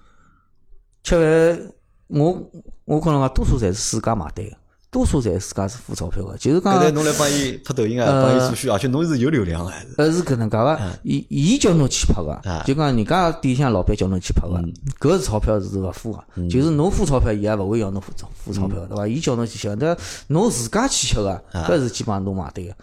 [1.04, 1.72] 吃饭，
[2.08, 2.52] 我
[2.86, 4.52] 我可能讲多数侪是自家买单个。
[4.96, 6.74] 多数侪自家是付钞票个，就是讲。
[6.74, 9.70] 刚才侬来帮伊拍抖音啊，帮伊做宣而且侬是有流量个。
[9.98, 14.64] 呃，是搿能介个，伊伊叫侬去拍个，就讲人家店里向老板叫侬去拍个，
[14.98, 19.06] 搿是钞票是勿付个，就是侬付钞票，伊也勿会要侬付钞付钞票，对伐？
[19.06, 22.74] 伊叫侬去吃，但侬自家去吃个，搿是基本上侬买对个。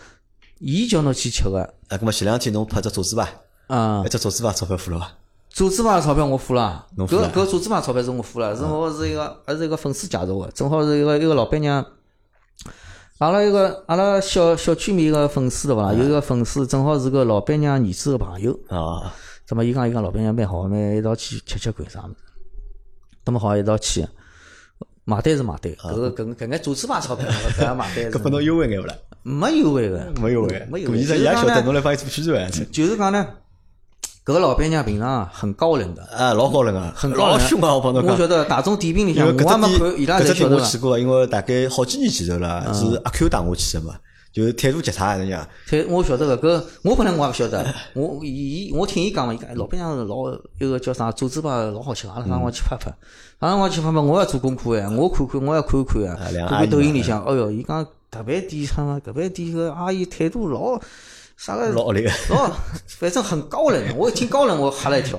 [0.58, 1.62] 伊叫侬去吃个。
[1.88, 3.30] 啊，搿么前两天侬拍只桌子吧？
[3.68, 5.12] 啊，一只桌子吧，钞票付了伐？
[5.48, 11.84] 组织牌钞票我付了，搿搿组织牌钞票是我付了，是我是一个还是一个粉丝介绍个，正好是一个一个老板娘。
[13.18, 15.92] 阿拉一个阿拉小小区面个粉丝对伐？
[15.94, 19.14] 有一个粉丝正好是个老板娘儿子个朋友啊。
[19.48, 22.16] 那么伊讲伊讲老板娘蛮好，蛮一道去吃吃饭啥物事。
[23.24, 24.06] 那么好一道去，
[25.04, 28.10] 买单是买单，搿个搿搿眼组织牌钞票 搿样买单。
[28.10, 28.94] 搿拨侬优惠眼勿啦？
[29.22, 30.66] 没优惠个，没优惠。
[30.70, 30.98] 没优惠。
[30.98, 32.50] 现在也晓得侬来帮伊做宣传。
[32.72, 33.24] 就是讲呢。
[34.24, 37.74] 搿个老板娘平常很高冷的，啊，老高冷啊，很老凶啊！
[37.74, 40.56] 我帮侬讲，我晓得大众点评里向，我还没看，伊拉侪晓得。
[40.56, 43.94] 我去过，因为大概好几年前头了，是阿 Q 带我去的嘛，
[44.32, 45.44] 就是态度极差，人家。
[45.68, 47.66] 态，我晓得个，搿我本来我也勿晓得，
[47.96, 52.94] 我伊我听伊讲嘛，伊讲老板娘老一个叫啥组织吧，老好吃，阿拉啥辰光去拍拍，
[53.40, 56.16] 啥辰光去拍拍，我要做功课哎，我看看，我要看看啊，
[56.48, 60.80] 看看抖音里向，哎哟，伊讲特别店啥，特别店个阿姨态度老。
[61.44, 62.52] 啥个老厉害，哦，
[62.86, 63.82] 反正很高冷。
[63.98, 65.18] 我一听高冷，我吓了一跳。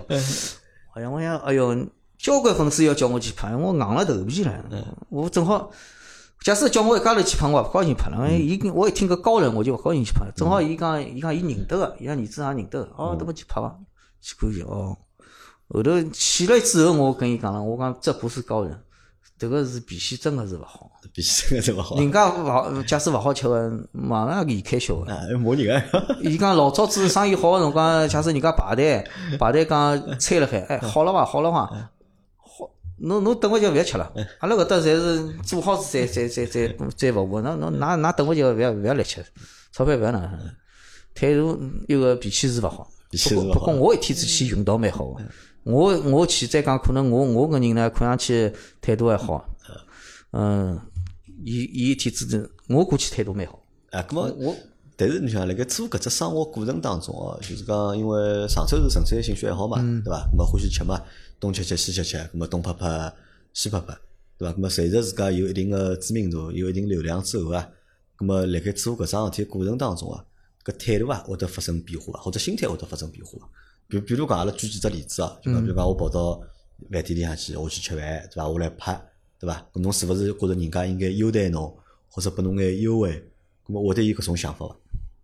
[0.93, 1.75] 好像，我想，哎哟，
[2.17, 4.53] 交关粉丝要叫我去拍，我硬了头皮了。
[5.09, 5.69] 我正好，
[6.39, 8.31] 假使叫我一家头去拍，我也不高兴拍了。
[8.31, 10.25] 伊我一听个高冷，我就不高兴去拍。
[10.33, 12.89] 正好伊讲，伊讲伊认得个，伊讲儿子也认得。
[12.95, 13.75] 哦，那么去拍吧，
[14.21, 14.95] 去看见哦。
[15.67, 18.79] 后头去了之后，我跟伊讲了，我讲这不是高冷。
[19.37, 21.97] 这个是脾气真个是勿好，脾气真个是勿好。
[21.97, 25.11] 人家勿好，假使勿好吃个，马上离开销个。
[25.11, 26.17] 啊，骂人个。
[26.21, 29.03] 伊讲老早子生意好个辰光，假使人家排队，
[29.39, 31.25] 排队讲催了海，哎，好了伐？
[31.25, 31.65] 好了伐？
[32.37, 32.69] 好，
[32.99, 34.13] 侬侬等会就勿要吃了。
[34.39, 39.25] 阿拉搿搭侪是做好再再再再再服务，那侬㑚㑚等会就勿要勿要来吃，
[39.71, 40.39] 钞票勿要拿。
[41.15, 42.87] 态度有个脾气是勿好。
[43.11, 43.59] 脾气是勿好。
[43.59, 45.21] 不过我一天之前运道蛮好个。
[45.63, 48.51] 我我去再讲，可能我我个人呢，看上去
[48.81, 49.45] 态度还好，
[50.31, 50.79] 嗯，
[51.43, 53.61] 伊伊一天之前，我过去态度蛮好。
[53.91, 54.55] 啊，咁么我，
[54.97, 60.27] 但是你想，辣盖做搿只生活过程当中哦，就是讲，因为上周是纯粹兴趣爱好嘛，对伐？
[60.31, 61.01] 咁么欢喜吃嘛，
[61.39, 63.13] 东吃吃西吃吃，咁么东拍拍
[63.53, 63.97] 西拍拍，
[64.37, 64.53] 对伐？
[64.55, 67.69] 咁么随着自家有一定个知名度，有一定流量之后啊，
[68.17, 70.25] 咁么辣盖做搿桩事体过程当中啊，
[70.65, 73.47] 搿态度啊会得发生变化，或者心态会得发生变化。
[73.87, 76.39] 比比如讲，阿拉举几只例子啊，就讲比如讲，我跑到
[76.91, 78.47] 饭店里向去，我去吃饭，对伐？
[78.47, 78.99] 我来拍，
[79.39, 79.65] 对伐？
[79.73, 81.75] 侬是勿是觉着人家应该优待侬，
[82.09, 83.11] 或者拨侬眼优惠，
[83.65, 84.75] 咁么会得有搿种想法伐？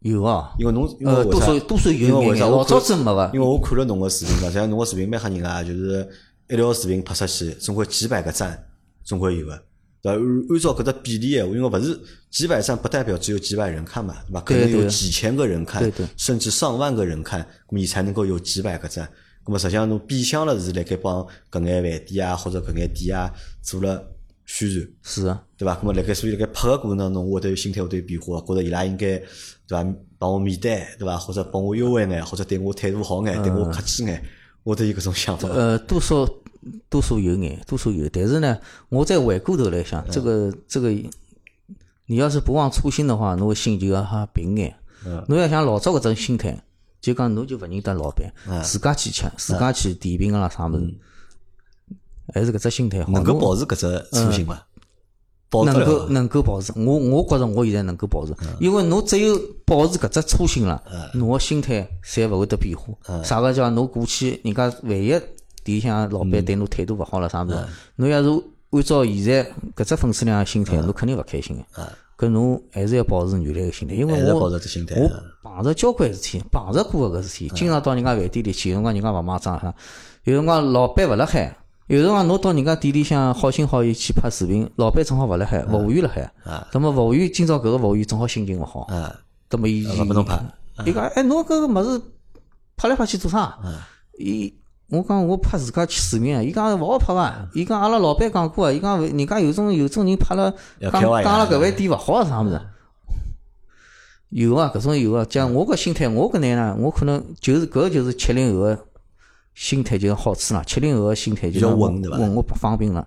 [0.02, 3.32] 有啊，因为侬因为呃，多少多少因有眼眼，老早看真没伐。
[3.34, 6.08] 因为我看了侬个视频嘛，实际上侬个视频蛮吓人啊，就是
[6.50, 8.68] 一条视频拍出去，总归几百个赞，
[9.04, 9.64] 总归有个。
[10.02, 10.20] 对吧？
[10.20, 14.42] 按按照搿只比例因为勿是几百赞，不代表只有几百人看嘛，对吧？
[14.42, 19.10] 可能有几千个人看对对，甚至上万个人看，咁么伊才能够有几百个赞。
[19.44, 24.04] 咁么实际上侬变相了是辣盖帮搿眼饭店啊或者搿眼店啊做了
[24.46, 24.88] 宣传。
[25.02, 25.76] 是啊，对伐？
[25.76, 29.26] 咁么辣盖所以辣盖拍个过程当中，我会得有心态会得有变化，觉着伊拉应该对
[29.70, 29.86] 伐？
[30.20, 31.18] 帮我免单对伐？
[31.18, 34.24] 或者帮我优惠眼，或者对我态度好眼，对我客气眼，
[34.64, 35.48] 我都有搿种想法。
[35.50, 36.28] 呃，多少
[36.90, 38.58] 多数有眼，多数有，但是呢，
[38.90, 40.90] 我再回过头来想，这个这个，
[42.06, 44.76] 你要是不忘初心的话，侬个心就要哈平眼。
[45.28, 46.62] 侬要像老早搿种心态，
[47.00, 50.94] 就讲侬就勿认得老板，自家去吃，自家去点评个啦啥物事，
[52.34, 53.12] 还是搿只心态好。
[53.12, 54.68] 能够保持搿只初心伐？
[55.50, 60.82] 保能够能够保持，我我觉着我现在能够保持，因为侬只有保持搿只初心了，
[61.14, 62.94] 侬个心态才勿会得变化。
[63.24, 65.24] 啥个叫侬过去人家万一店
[65.66, 67.58] 里向老板对侬态度勿好了啥物事，
[67.96, 68.30] 侬要是
[68.72, 71.64] 按照现在搿只粉丝量个心态，侬肯定勿开心个。
[72.18, 74.34] 搿侬还是要保持原来个心态，因为我。
[74.36, 74.50] 我
[75.42, 79.74] 碰着交关事体，碰着过个搿事体，经常到人家饭店里去，有辰光人家勿买账哈，
[80.26, 81.58] 有辰光老板勿辣海，
[81.90, 86.32] 有辰光侬到人家店里向好心好意去拍视频，老板正好勿辣海，服务员辣海，
[86.72, 89.12] 那么服务员今朝搿个服务员正好心情勿好，啊，
[89.50, 90.40] 那么伊勿拨侬拍。
[90.86, 92.00] 伊讲哎，侬搿个物事
[92.78, 93.58] 拍来拍去做啥？
[94.20, 94.54] 伊
[94.90, 97.50] 我讲我拍自家去视频啊，伊讲勿好拍伐？
[97.56, 102.62] 伊讲阿拉老板讲过啊，伊讲人家有种有种人拍了讲讲了搿饭店勿好啊啥物事。
[104.30, 105.26] 有啊，搿种有啊。
[105.28, 108.86] 讲我搿心态，我搿能呢，我可能就是搿就是七零后个
[109.60, 110.64] 心态就是好处啦。
[110.66, 113.06] 七零后个心态就比较是稳对伐稳我不方便了。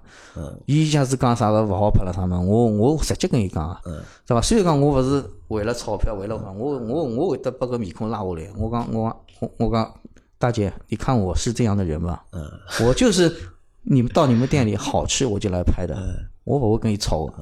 [0.66, 3.80] 伊假使讲啥个勿好拍了啥么，我我直接跟伊讲啊，
[4.26, 4.40] 对伐？
[4.42, 8.50] 虽然讲我勿是为了钞票，为了我我我会得把个面孔拉下来。
[8.58, 9.94] 我讲我讲我我讲
[10.36, 12.20] 大姐，你看我是这样的人吗？
[12.84, 13.34] 我就是
[13.80, 15.96] 你们到你们店里好吃我就来拍的，
[16.44, 17.32] 我勿会跟你吵的，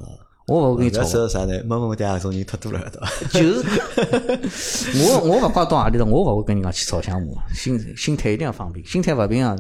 [0.51, 1.11] 我勿会跟你吵搿。
[1.11, 1.63] 是啥呢？
[1.65, 3.09] 某某店搿种人太多了，对伐？
[3.31, 9.57] 就是 我我勿管到何里头，我勿会跟人家去吵相骂，心心态一定要放平，心态勿平啊，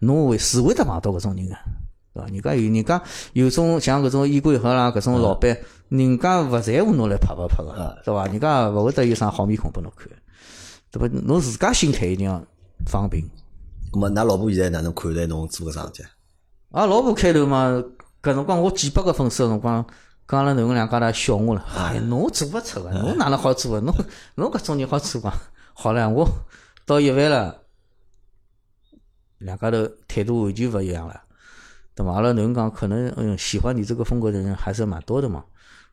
[0.00, 1.54] 侬会是会得碰到搿种人个，
[2.14, 2.26] 对伐？
[2.28, 5.56] 人家有人家有种像搿种衣柜盒啦，搿种老板，
[5.88, 8.26] 人家勿在乎侬来拍勿拍个，对伐？
[8.26, 10.08] 人家勿会得有啥好面孔拨侬看，
[10.92, 11.08] 对伐？
[11.24, 12.40] 侬自家心态一定要
[12.86, 13.28] 放平。
[13.90, 16.08] 咁么，㑚老婆现在哪能看待侬做搿桩事体？
[16.70, 17.82] 啊，老婆开头嘛，
[18.22, 19.84] 搿辰光我几百个粉丝个辰光，
[20.28, 21.64] 讲了侬两家头笑我了。
[21.74, 23.80] 哎，侬做勿出个，侬哪能好做个？
[23.80, 23.94] 侬
[24.34, 25.32] 侬搿种人好做伐？
[25.72, 26.28] 好了，我
[26.84, 27.62] 到一万了，
[29.38, 31.18] 两家头态度完全勿一样了，
[31.94, 32.12] 对伐？
[32.12, 35.44] 阿拉囡讲，可能嗯喜欢你这个风格的人还是蛮多的嘛。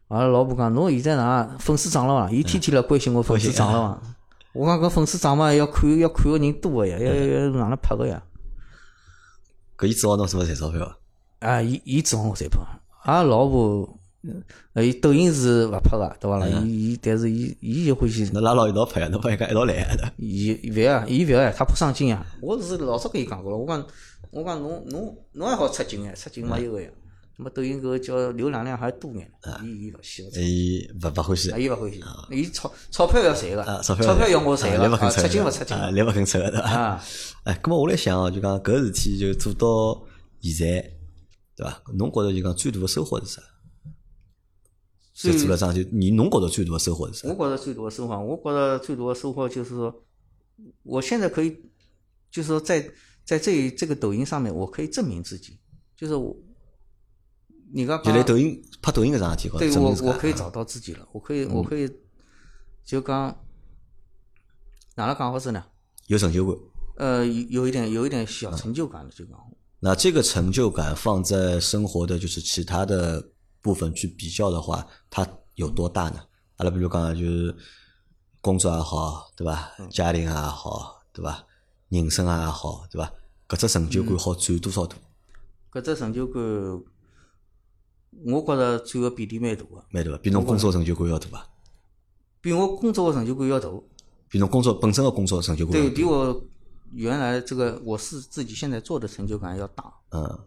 [0.09, 2.31] 阿拉老婆讲，侬现在哪粉丝涨了伐？
[2.31, 4.01] 伊天天来关心我粉丝涨了伐？
[4.53, 8.21] 我讲搿粉丝涨嘛，要看要看个人多个呀，要要要哪能拍个呀？
[9.77, 10.97] 搿伊指望侬什么赚钞票啊？
[11.39, 12.59] 啊，伊伊指望我赚票，
[13.03, 13.97] 阿拉老婆，
[14.73, 16.47] 呃，伊抖音是勿拍个，对伐啦？
[16.65, 20.11] 伊伊，但是伊伊就欢喜，侬拉牢一道拍，侬帮伊家一道来的。
[20.17, 22.25] 伊勿要，伊勿要，他不上镜呀。
[22.41, 23.85] 我是老早跟伊讲过了，我讲，
[24.31, 26.89] 我讲侬侬侬还好出镜哎，出镜没有个呀。
[27.37, 29.29] 那么抖音搿个叫浏览量还多眼，
[29.61, 32.01] 伊伊勿喜欢，伊勿勿欢喜啊，伊勿欢喜，
[32.31, 36.69] 伊钞钞票要赚个啊，，钞票要我赚个，肯出镜勿出镜啊，来勿肯出个对伐？
[36.69, 37.03] 啊。
[37.43, 40.01] 哎，咁么我来想哦，就讲搿事体就做到
[40.39, 40.89] 现在，
[41.57, 41.81] 对伐？
[41.97, 43.41] 侬觉着就讲最大个收获是啥？
[45.15, 47.29] 就最做了桩就你侬觉着最多的收获是啥？
[47.29, 50.03] 我觉得最多的收获，我觉得最多的收获就是说，
[50.83, 51.55] 我现在可以，
[52.29, 52.91] 就是说在
[53.23, 55.57] 在这这个抖音上面，我可以证明自己，
[55.95, 56.35] 就是我，
[57.71, 61.89] 你刚就来抖音拍抖音搿桩事体高对我我可以找到自己了，我可以我可以
[62.83, 63.33] 就刚
[64.95, 65.63] 哪能讲法子呢？
[66.07, 66.57] 有成就感。
[66.97, 69.37] 呃，有有一点有一点小成就感了，就讲
[69.79, 73.21] 那这个成就感放在生活的就是其他的
[73.65, 76.19] 部分去比较的话，它有多大呢？
[76.57, 77.55] 阿拉比如讲就是
[78.39, 79.71] 工作也好，对伐？
[79.89, 81.43] 家庭也好，对伐？
[81.89, 83.11] 人生也好，对伐？
[83.49, 84.95] 搿只成就感好占多少大？
[85.71, 86.39] 搿只成就感，
[88.23, 90.17] 我觉着占个比例蛮大个，蛮大伐？
[90.19, 91.49] 比侬工作成就感要大伐？
[92.41, 93.67] 比我工作的成就感要大。
[94.29, 95.89] 比侬工作本身的工作成就感对？
[95.89, 96.45] 比我
[96.91, 99.91] 原来这个我是自己现在做的成就感要大。
[100.11, 100.39] 嗯，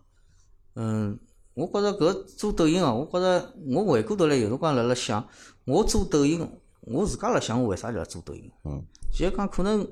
[0.74, 1.18] 嗯，
[1.58, 5.26] 我觉着搿做抖音啊，我觉着我回过头来有辰光辣辣想，
[5.64, 6.48] 我做抖音，
[6.82, 8.48] 我自家辣想我为啥要做抖音。
[8.64, 8.80] 嗯。
[9.12, 9.84] 就讲可能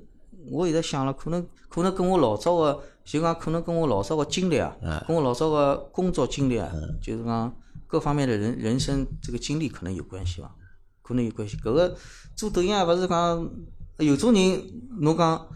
[0.49, 4.77] 我现在想了，可能可能跟我老早个，就讲可能跟我老早个经历啊，
[5.09, 6.71] 跟我老早个工作经历啊，
[7.03, 7.53] 就是讲
[7.89, 10.55] 各方面的人人生这个经历可能有关系吧。
[11.03, 11.57] 可能有关系。
[11.57, 11.97] 搿个
[12.37, 13.51] 做抖音也勿是讲
[13.99, 14.63] 有种人，
[15.01, 15.49] 侬讲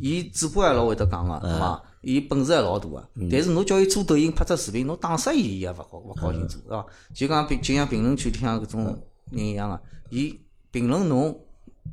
[0.00, 1.80] 伊嘴巴也老会得讲个，对伐？
[2.04, 6.86] 伊本事也老大个，但是侬叫伊做抖音拍只视频，侬打死伊伊也勿高勿高兴做，是伐？
[7.14, 8.84] 就讲评就像评论区里向搿种
[9.30, 9.80] 人一样个，
[10.10, 10.38] 伊
[10.70, 11.38] 评论侬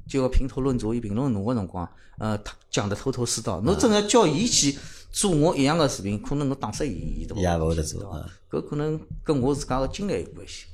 [0.07, 2.39] 就要评头论足，伊评论侬个辰光，呃，
[2.69, 3.61] 讲得头头是道。
[3.61, 4.77] 侬真个叫伊去
[5.11, 8.29] 做我一样个视频，可能侬打死伊伊都也勿会得做啊。
[8.49, 10.65] 搿可能跟我自家个经历有关系。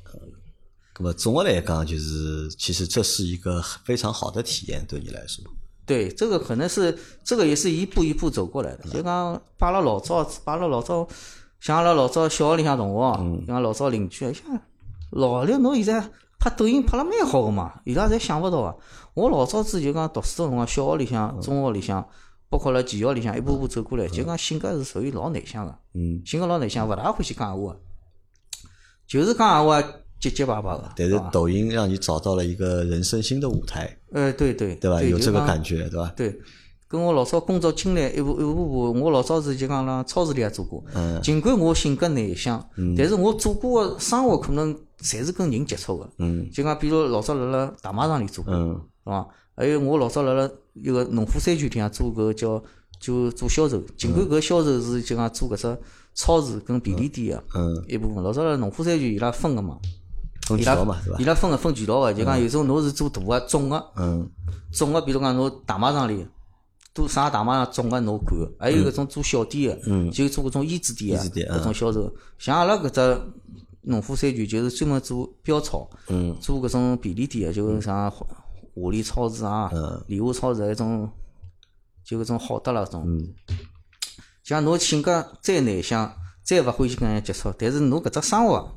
[1.00, 5.46] 那么总的来讲，就是其实这是一个非常好的体验，对你来说。
[5.88, 8.84] 对，这个可能是这个也是一步一步走过来的。
[8.92, 11.08] 就讲摆了老早，摆了老早，
[11.62, 14.60] 像阿拉老早小学里向同学，像老早邻居，像
[15.12, 18.76] 老刘，侬现在拍抖音拍了蛮好个嘛，伊拉侪想勿到啊。
[19.14, 22.06] 我老早子就讲读书个辰光，小学里向、中学里向，
[22.50, 25.74] 包括了技校里向，一步步走过来，就讲性格是属于老内向个，
[26.26, 27.76] 性格老内向，勿大欢喜讲闲话，
[29.08, 29.82] 就是讲闲话。
[30.20, 33.96] 结结巴巴的，但是抖音让你找到了一个人生新的舞台。
[34.12, 35.02] 呃，对对，对吧？
[35.02, 36.12] 有这个感觉，对吧？
[36.16, 36.36] 对，
[36.88, 40.84] 跟我老早工作经历一步一步步，我老早是就讲辣超市里也做过。
[40.96, 41.22] 嗯。
[41.22, 46.10] 尽管我性格内向，嗯，但是我做过个生活可能侪是跟人接触个。
[46.18, 46.50] 嗯。
[46.52, 49.28] 就讲比如老早辣辣大卖场里做过，嗯，是伐？
[49.56, 52.64] 还有我老早辣辣一个农夫山泉里向做个叫
[53.00, 55.78] 就做销售，尽管搿销售是就讲做搿只
[56.16, 58.24] 超市跟便利店个，嗯，一部分。
[58.24, 59.78] 老早辣农夫山泉伊拉分个嘛。
[60.56, 60.78] 伊拉
[61.20, 63.84] 伊拉分个分渠道个，就讲有种侬是做大个总个，
[64.72, 66.26] 总个，比如讲侬大卖场里，
[66.94, 71.26] 都啥大卖场总个侬管，还有搿种做小店个，就做搿种衣纸店个
[71.58, 72.14] 搿种销售。
[72.38, 73.22] 像阿拉搿只
[73.82, 75.90] 农夫山泉就是专门做标超，
[76.40, 79.72] 做搿种便利店个，就像华联超市啊、
[80.08, 81.10] 联华超市搿种，
[82.06, 83.06] 就搿种好得了种。
[84.44, 86.14] 像侬性格再内向。
[86.48, 88.74] 再勿欢喜跟人家接触，但是侬搿只生活，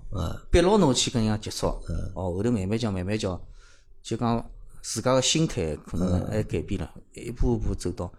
[0.51, 1.69] 逼牢侬去跟人家接触，
[2.17, 3.41] 哦，后头慢慢叫慢慢叫，
[4.03, 4.45] 就讲
[4.83, 8.13] 自家个心态可能还改变了，一步步走到，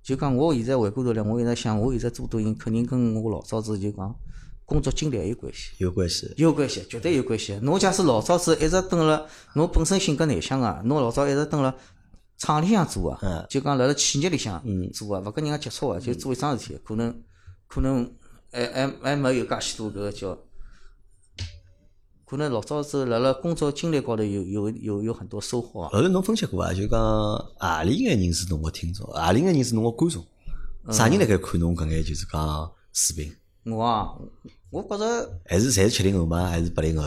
[0.00, 4.14] 就讲我现在回过头来，我一直想，我现在做抖音，肯定跟我老早子就讲
[4.64, 7.58] 工作经历有关系，有关系，有关系，绝对有关系。
[7.62, 9.26] 侬假使老早子一直蹲辣，
[9.56, 11.74] 侬本身性格内向个，侬老早一直蹲辣
[12.38, 17.12] 厂里向做个，就讲辣辣企业里向做个，勿跟人家接触个，就做一桩事体，可能
[17.66, 18.08] 可能。
[18.54, 20.38] 还还还没有介许多搿个叫，
[22.24, 25.88] 可能老早子辣辣工作经历高头有有有有很多收获啊。
[25.92, 26.98] 后头侬分析过啊，就讲
[27.58, 30.24] 何里眼人是侬个听众，何里眼人是侬个观众，
[30.90, 33.34] 啥人辣盖看侬搿眼就是讲视频？
[33.64, 34.14] 我啊，
[34.70, 36.46] 我觉着还是侪是七零后吗？
[36.46, 37.04] 还是八零后？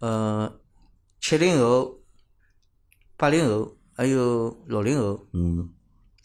[0.00, 0.52] 呃，
[1.20, 1.98] 七零后、
[3.16, 5.70] 八零后还有六零后，嗯，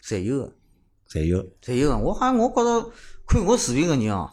[0.03, 0.53] 侪有个，
[1.09, 1.97] 侪有，侪有个。
[1.97, 2.91] 我好像我觉着。
[3.27, 4.29] 看我视频个人哦，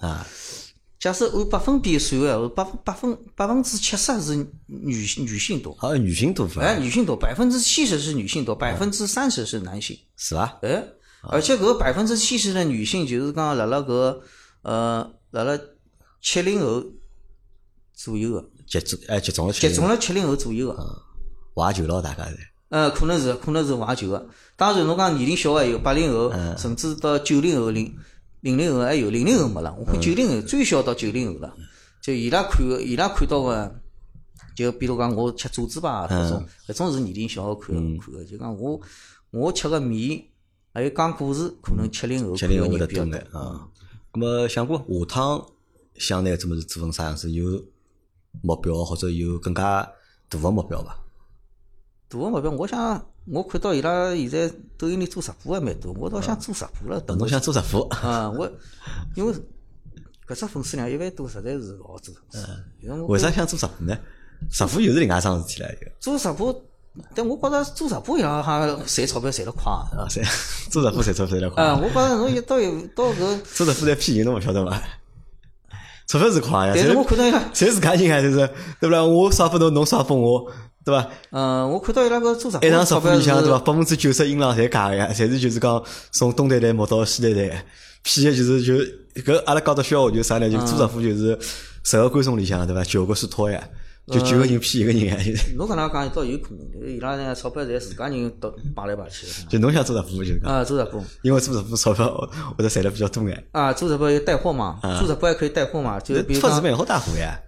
[0.99, 4.37] 假设按百分比算个话，百分百分百分之七十是
[4.67, 5.75] 女女性多。
[5.77, 9.99] 好，女性多哎，女性多，百分之七十是女性多，百分之三十是男性。
[10.17, 10.61] 是伐？
[10.63, 10.85] 哎，
[11.23, 14.21] 而且搿个百分之七十的女性，就是讲辣辣搿
[14.63, 15.59] 呃辣辣
[16.21, 16.85] 七零后
[17.95, 18.49] 左右个。
[18.69, 21.03] 集中哎，集中了集中了七零后左右个。
[21.57, 22.39] 怀旧了，大概是。
[22.69, 24.29] 呃，可能是可能是怀旧个。
[24.57, 27.93] 当然，侬讲年龄小个有八零后，甚至到九零后零。
[28.43, 31.57] 零零后还有零零后没了，我看九零后最小到九零后了，
[32.01, 33.81] 就伊拉看个，伊拉看到个，
[34.57, 38.81] 就比如讲我吃炸子吧搿种，搿种是年龄小看看个，就讲我
[39.31, 40.25] 我吃个面，
[40.75, 43.69] 还有讲故事，可能七零后七零后的比较多啊。
[44.13, 45.47] 咁么想过下趟
[45.95, 47.31] 想拿搿么子做成啥样子？
[47.31, 47.65] 有
[48.41, 49.89] 目标或者有更加
[50.29, 50.99] 大个目标伐？
[52.09, 53.07] 大个目标，我想。
[53.31, 57.03] 我看到伊拉现在抖音里做直播还蛮多，我倒想做直播了。
[57.17, 57.87] 侬想做直播？
[57.91, 58.51] 啊，我
[59.15, 59.33] 因为
[60.27, 62.15] 搿只粉丝量一万多，实在是勿好做。
[62.35, 63.07] 嗯。
[63.07, 63.97] 为啥想做直播呢？
[64.51, 65.69] 直播又是另外一桩事体了。
[66.01, 66.65] 做直播，
[67.15, 69.71] 但我觉着做直播像好像赚钞票赚得快。
[69.71, 70.27] 啊，赚
[70.69, 71.63] 做直播赚钞票赚得快。
[71.65, 74.83] 啊，我觉着侬一到有到搿 做直播在骗人，侬勿晓得伐？
[76.09, 78.37] 钞票是快呀，但是我看到伊拉侪自家人啊，就是
[78.81, 79.05] 对不啦？
[79.05, 80.51] 我刷拨侬，侬刷拨我。
[80.85, 81.09] 对伐？
[81.31, 83.59] 嗯，我看到伊拉个做直播，一场直播里向对伐？
[83.59, 87.65] 百分之九十音浪侪假个呀，侪是就是讲从东台台摸到西台台，
[88.03, 88.75] 骗个就是就
[89.23, 90.51] 搿阿拉讲到笑话就啥呢？
[90.51, 91.39] 就做直播就是
[91.85, 92.83] 十个观众里向对伐？
[92.85, 93.63] 九个是托呀，
[94.09, 95.43] 就九个人骗一个人呀。
[95.57, 99.27] 侬搿能讲倒有可能，伊拉呢钞票侪自家人都摆来摆去。
[99.49, 102.09] 就侬想做直播就讲啊，做直播，因为做直播钞票
[102.57, 103.45] 或者赚得比较多眼。
[103.53, 104.81] 啊，做直播有带货嘛？
[104.99, 106.01] 做直播还可以带货嘛？
[106.01, 107.39] 就比如讲，视频好带货呀。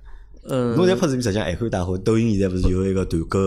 [0.49, 1.97] 嗯，侬在拍视频实际上还可以带货。
[1.99, 3.39] 抖音现在不是有一个团购，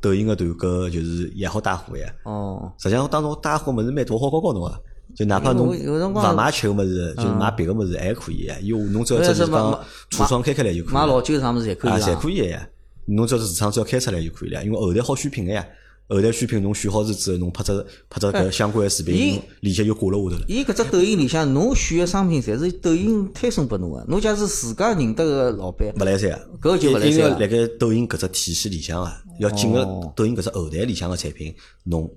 [0.00, 2.12] 抖音个团购就是也好带货呀。
[2.24, 2.72] 哦。
[2.78, 4.78] 实际上当中带货物事蛮多，好搞搞侬啊。
[5.14, 8.50] 就哪怕侬勿买吃个物事，就是买别个物事还可以。
[8.62, 10.94] 有侬只要只是讲橱窗开开来就可以。
[10.94, 11.90] 买老酒啥物事也可以。
[11.90, 12.66] 啊，侪可以呀。
[13.06, 15.66] 侬只要市场只要开出来就可以了，因为后台好选品个呀。
[16.08, 17.72] 后台选品侬选好之后，侬拍只
[18.10, 20.44] 拍只搿相关个视频，链接就挂辣下头了。
[20.46, 24.04] 伊搿只抖音里向，侬选个商品侪是抖音推送拨侬个。
[24.08, 26.30] 侬假使自家认得个老板，勿来三，
[26.60, 27.30] 搿就勿来三。
[27.40, 29.84] 辣盖抖音搿只体系里向啊，要进个
[30.14, 32.10] 抖音搿只后台里向个产品，侬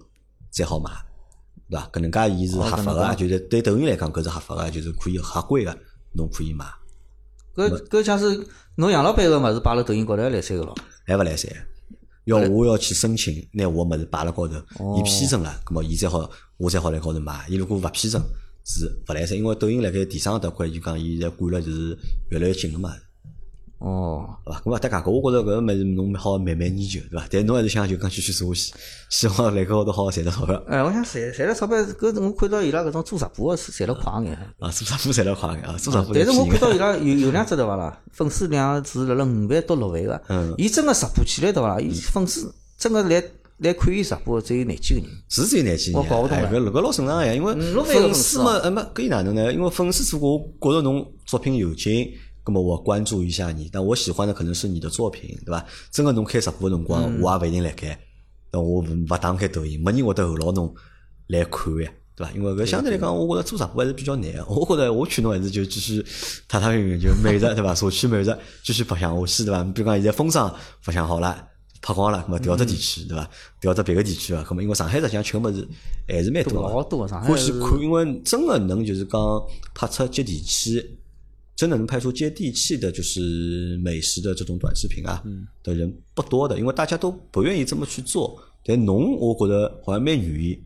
[0.51, 0.91] 才好买，
[1.69, 1.89] 对伐？
[1.93, 5.77] 搿能介伊是合法个，就是对抖音来讲搿是合法个，就是可以合规个，
[6.13, 6.65] 侬可以买。
[7.55, 10.75] 搿搿假使侬杨老板个物事摆辣抖音高头还来三个咯？
[11.05, 11.49] 还勿来三。
[12.25, 14.55] 要我要去申请，拿我物事摆辣高头，
[14.97, 17.45] 伊批准了，葛么伊才好，我才好来高头买。
[17.47, 18.21] 伊如果勿批准，
[18.65, 19.37] 是勿来三。
[19.37, 21.97] 因为抖音辣盖电商搭块就讲，伊现在管了就是
[22.29, 22.93] 越来越紧了嘛。
[23.79, 24.61] 哦， 对伐？
[24.61, 27.27] 咁啊，大家搿我觉着搿个物事侬好慢慢研究，对伐？
[27.29, 28.73] 但侬还是想就讲继续做下去，
[29.09, 30.55] 希望辣搿高头好好赚到钞票。
[30.67, 34.33] 哎，我想赚赚了钞票，搿我看到伊拉搿种做直播个赚了快眼。
[34.59, 36.13] 啊，做直播赚了快眼啊，做直播。
[36.15, 38.01] 但是我看到伊拉 有有两只对伐啦？
[38.11, 40.21] 粉丝量是辣辣五万到六万个。
[40.29, 40.53] 嗯。
[40.57, 41.79] 伊真个直播起来对伐啦？
[41.79, 43.21] 伊粉丝真个来
[43.57, 45.09] 来看伊直播只有廿几个人。
[45.29, 46.07] 是只有廿几个人。
[46.07, 47.53] 我搞勿懂搿搿老正常个呀，因为
[47.83, 49.51] 粉丝嘛，呃么搿伊哪能呢？
[49.53, 52.09] 因为粉丝如果觉着侬作品有劲。
[52.45, 55.65] 那么我关注一下你，但我喜欢的可能是你的作品，对吧？
[55.91, 57.97] 真个侬开直播辰光，我也勿一定来开，
[58.51, 60.71] 那我勿打开抖音，没人会得候牢侬
[61.27, 62.31] 来看呀，对吧？
[62.35, 64.31] 因为搿相对来讲，我觉着做直播还是比较难。
[64.47, 66.05] 我觉着我劝侬还是就继续
[66.47, 67.73] 踏踏实实就每日 对吧？
[67.73, 69.63] 社区每日继续白相下去，对吧？
[69.73, 71.47] 比如讲现在风尚白相好了，
[71.81, 73.27] 拍光了，那么调只地区，对吧？
[73.59, 75.67] 调只别个地区啊，那么因为上海实际上吃物事
[76.07, 77.27] 还是蛮多老多上海。
[77.27, 79.19] 欢喜看，因为真个能就是讲
[79.73, 80.99] 拍出接地气。
[81.55, 85.23] 真的能拍出接地气的，就是美食的这种短视频啊，
[85.63, 88.37] 的人不多的，因为大家都不愿意这么去做。
[88.65, 90.59] 但侬，我觉得好像蛮愿意。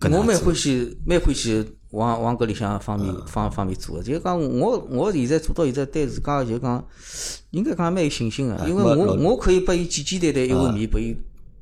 [0.00, 4.02] 我蛮欢喜，蛮欢喜往往搿里向方面方方面做的。
[4.02, 6.84] 就讲我我现在做到现在，对自家就讲
[7.52, 11.14] 应该讲蛮有信心的，因为我我可以拨伊简简单单一碗面，拨伊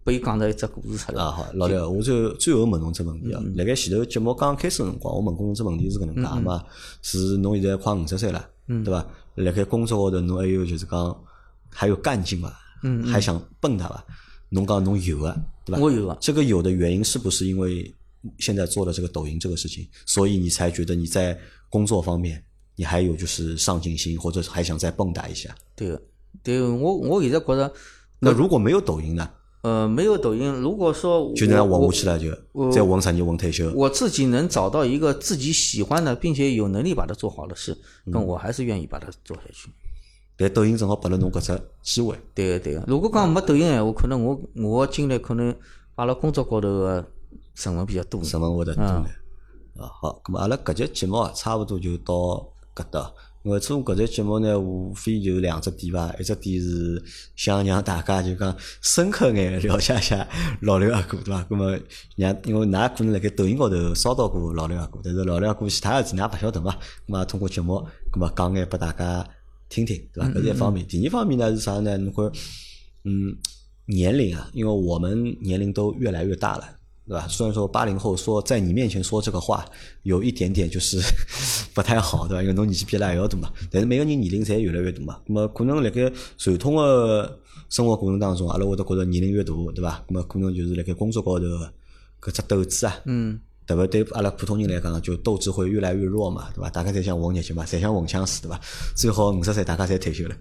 [0.03, 1.23] 拨伊讲到一只故事出来。
[1.23, 6.65] 啊好，老刘，我最最后问侬只问题啊，辣盖前头节目刚开始辰光，我问过侬只问题是搿能介嘛？
[7.03, 8.49] 是侬现在快五十岁了？
[8.85, 9.07] 对吧？
[9.35, 11.25] 辣盖工作高头，侬还有就是讲
[11.69, 12.53] 还有干劲嘛？
[12.83, 14.05] 嗯，还想蹦跶吧？
[14.49, 15.79] 侬讲侬有啊，对吧？
[15.81, 16.17] 我有啊。
[16.21, 17.95] 这个有的原因是不是因为
[18.39, 22.43] 现在做了这个抖音这个事情，所以你才觉得你在工作方面
[22.77, 25.55] 你还有就是上进心，或者还想再蹦跶一下？
[25.77, 25.99] 对，
[26.43, 27.73] 对我我现在觉得，
[28.19, 29.31] 那如果没有抖音呢？
[29.63, 33.71] 呃，没有抖音，如果说就那样混下去了，就再混十年混退休。
[33.75, 39.69] 我自己能找到一个自己喜欢的，并且有能力把它做好的事，那我还是愿意把它做下去。
[40.37, 42.19] 但抖音正好拨了侬搿只机会。
[42.35, 45.55] 对个对个，如果讲没抖音闲话，可能我我精力可能
[45.95, 47.07] 摆辣工作高头个
[47.55, 48.23] 成分比较多。
[48.23, 49.05] 成分会得多点。
[49.77, 52.15] 啊，好，咁么阿拉搿节节目啊，差不多就到
[52.75, 53.13] 搿搭。
[53.43, 57.03] 因为做搿只节目呢，无非就两只点伐，一只点是
[57.37, 60.29] 想让大家就讲深刻眼了解一下
[60.61, 61.47] 老刘阿哥，对伐？
[61.49, 61.79] 那么
[62.17, 66.77] 让因为㑚可能辣盖抖音高头刷到过老刘阿哥，但是老刘阿哥其他事体㑚勿晓得嘛？
[67.07, 67.83] 那么通过节目，
[68.13, 69.27] 那么讲眼拨大家
[69.71, 70.29] 听听，对伐？
[70.31, 70.87] 搿是一方面。
[70.87, 71.97] 第二方面呢是啥呢？
[71.97, 72.31] 侬看，
[73.05, 73.35] 嗯，
[73.87, 76.65] 年龄啊，因为我们年龄都越来越大了。
[77.07, 77.27] 对吧？
[77.29, 79.65] 虽然说八零后说在你面前说这个话
[80.05, 81.01] 有一点点就是
[81.75, 82.43] 不太好，对吧？
[82.43, 83.51] 因为侬年纪比拉还要大嘛。
[83.71, 85.19] 但是每个人年龄侪越来越大嘛。
[85.27, 87.39] 那么可能辣盖传统的
[87.69, 90.05] 生活过程当中，阿拉会得觉着年龄越大，对吧？
[90.09, 91.47] 那么可能就是辣盖工作高头
[92.21, 96.69] 搿只斗志啊，嗯，特别对阿拉普通人来讲，就斗志会越来越弱嘛，对伐？
[96.71, 98.61] 大家侪想混日脚嘛，侪想混枪死，对伐？
[98.95, 100.37] 最好五十岁大家侪退休了，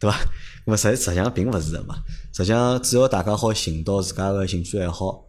[0.00, 0.16] 对伐？
[0.64, 1.96] 那么实实际上并勿是的嘛。
[2.32, 5.24] 实际上只要大家好寻到自家个兴趣爱好。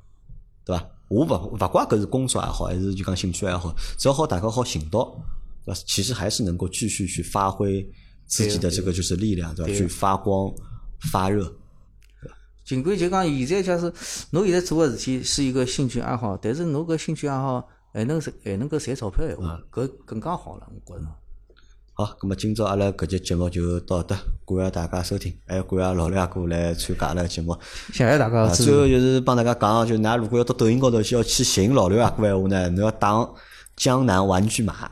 [0.65, 0.89] 对伐？
[1.09, 5.03] 我勿勿怪搿是工作也好还是就讲兴趣爱好，只要好大家好寻到，
[5.65, 5.81] 对伐？
[5.85, 7.85] 其实还是能够继续去发挥
[8.25, 9.73] 自己的这个就是力量，对伐？
[9.73, 10.53] 去发光
[11.11, 11.53] 发热？
[12.63, 13.91] 尽管就讲现在假使
[14.29, 21.20] 侬现在做个事体是一个兴趣爱好，但是侬搿兴趣爱好还能还能够赚钞票闲话，搿更加好了，我觉着。
[21.93, 24.15] 好，那么今朝阿拉搿节节目就到这，
[24.45, 27.55] 感谢大家收听，还有感谢老刘阿哥来参加阿拉节目。
[27.91, 28.47] 谢谢大家。
[28.47, 33.29] 最后就是帮大家讲，就㑚如果要到抖音高头需要去寻老刘阿哥闲话呢，侬要打
[33.75, 34.89] 江南玩具马，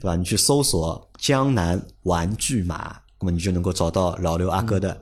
[0.00, 0.14] 对伐？
[0.14, 4.96] 你去搜索江南玩具马，那么你就能够找到老刘阿哥的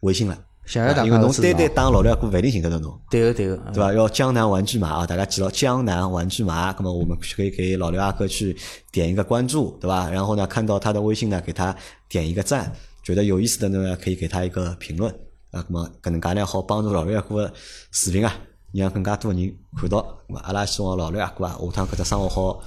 [0.00, 0.38] 微信了。
[0.66, 1.04] 谢谢大家。
[1.04, 3.00] 因为侬单单打老刘阿哥勿一定寻得到侬。
[3.08, 3.92] 对个对个，对伐？
[3.92, 6.74] 要江南玩具嘛啊，大家记牢江南玩具嘛。
[6.76, 8.56] 那么我们可以给老刘阿哥去
[8.90, 10.10] 点一个关注，对吧？
[10.10, 11.74] 然后呢，看到他的微信呢，给他
[12.08, 12.70] 点一个赞。
[13.02, 15.10] 觉得有意思的呢，可以给他一个评论
[15.52, 15.64] 啊。
[15.68, 17.50] 那么搿能介呢，好帮助老刘阿哥
[17.92, 18.32] 视频啊，
[18.72, 20.04] 让更加多人看到。
[20.26, 22.60] 那么阿拉希望老刘阿哥啊，下趟搿只生活好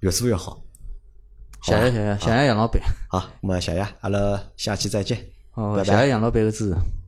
[0.00, 0.58] 越做越好。
[1.62, 2.82] 谢谢谢谢谢谢杨老板。
[3.10, 5.18] 好，那么谢谢，阿拉下期再见。
[5.50, 7.01] 好，谢谢杨老板的支持。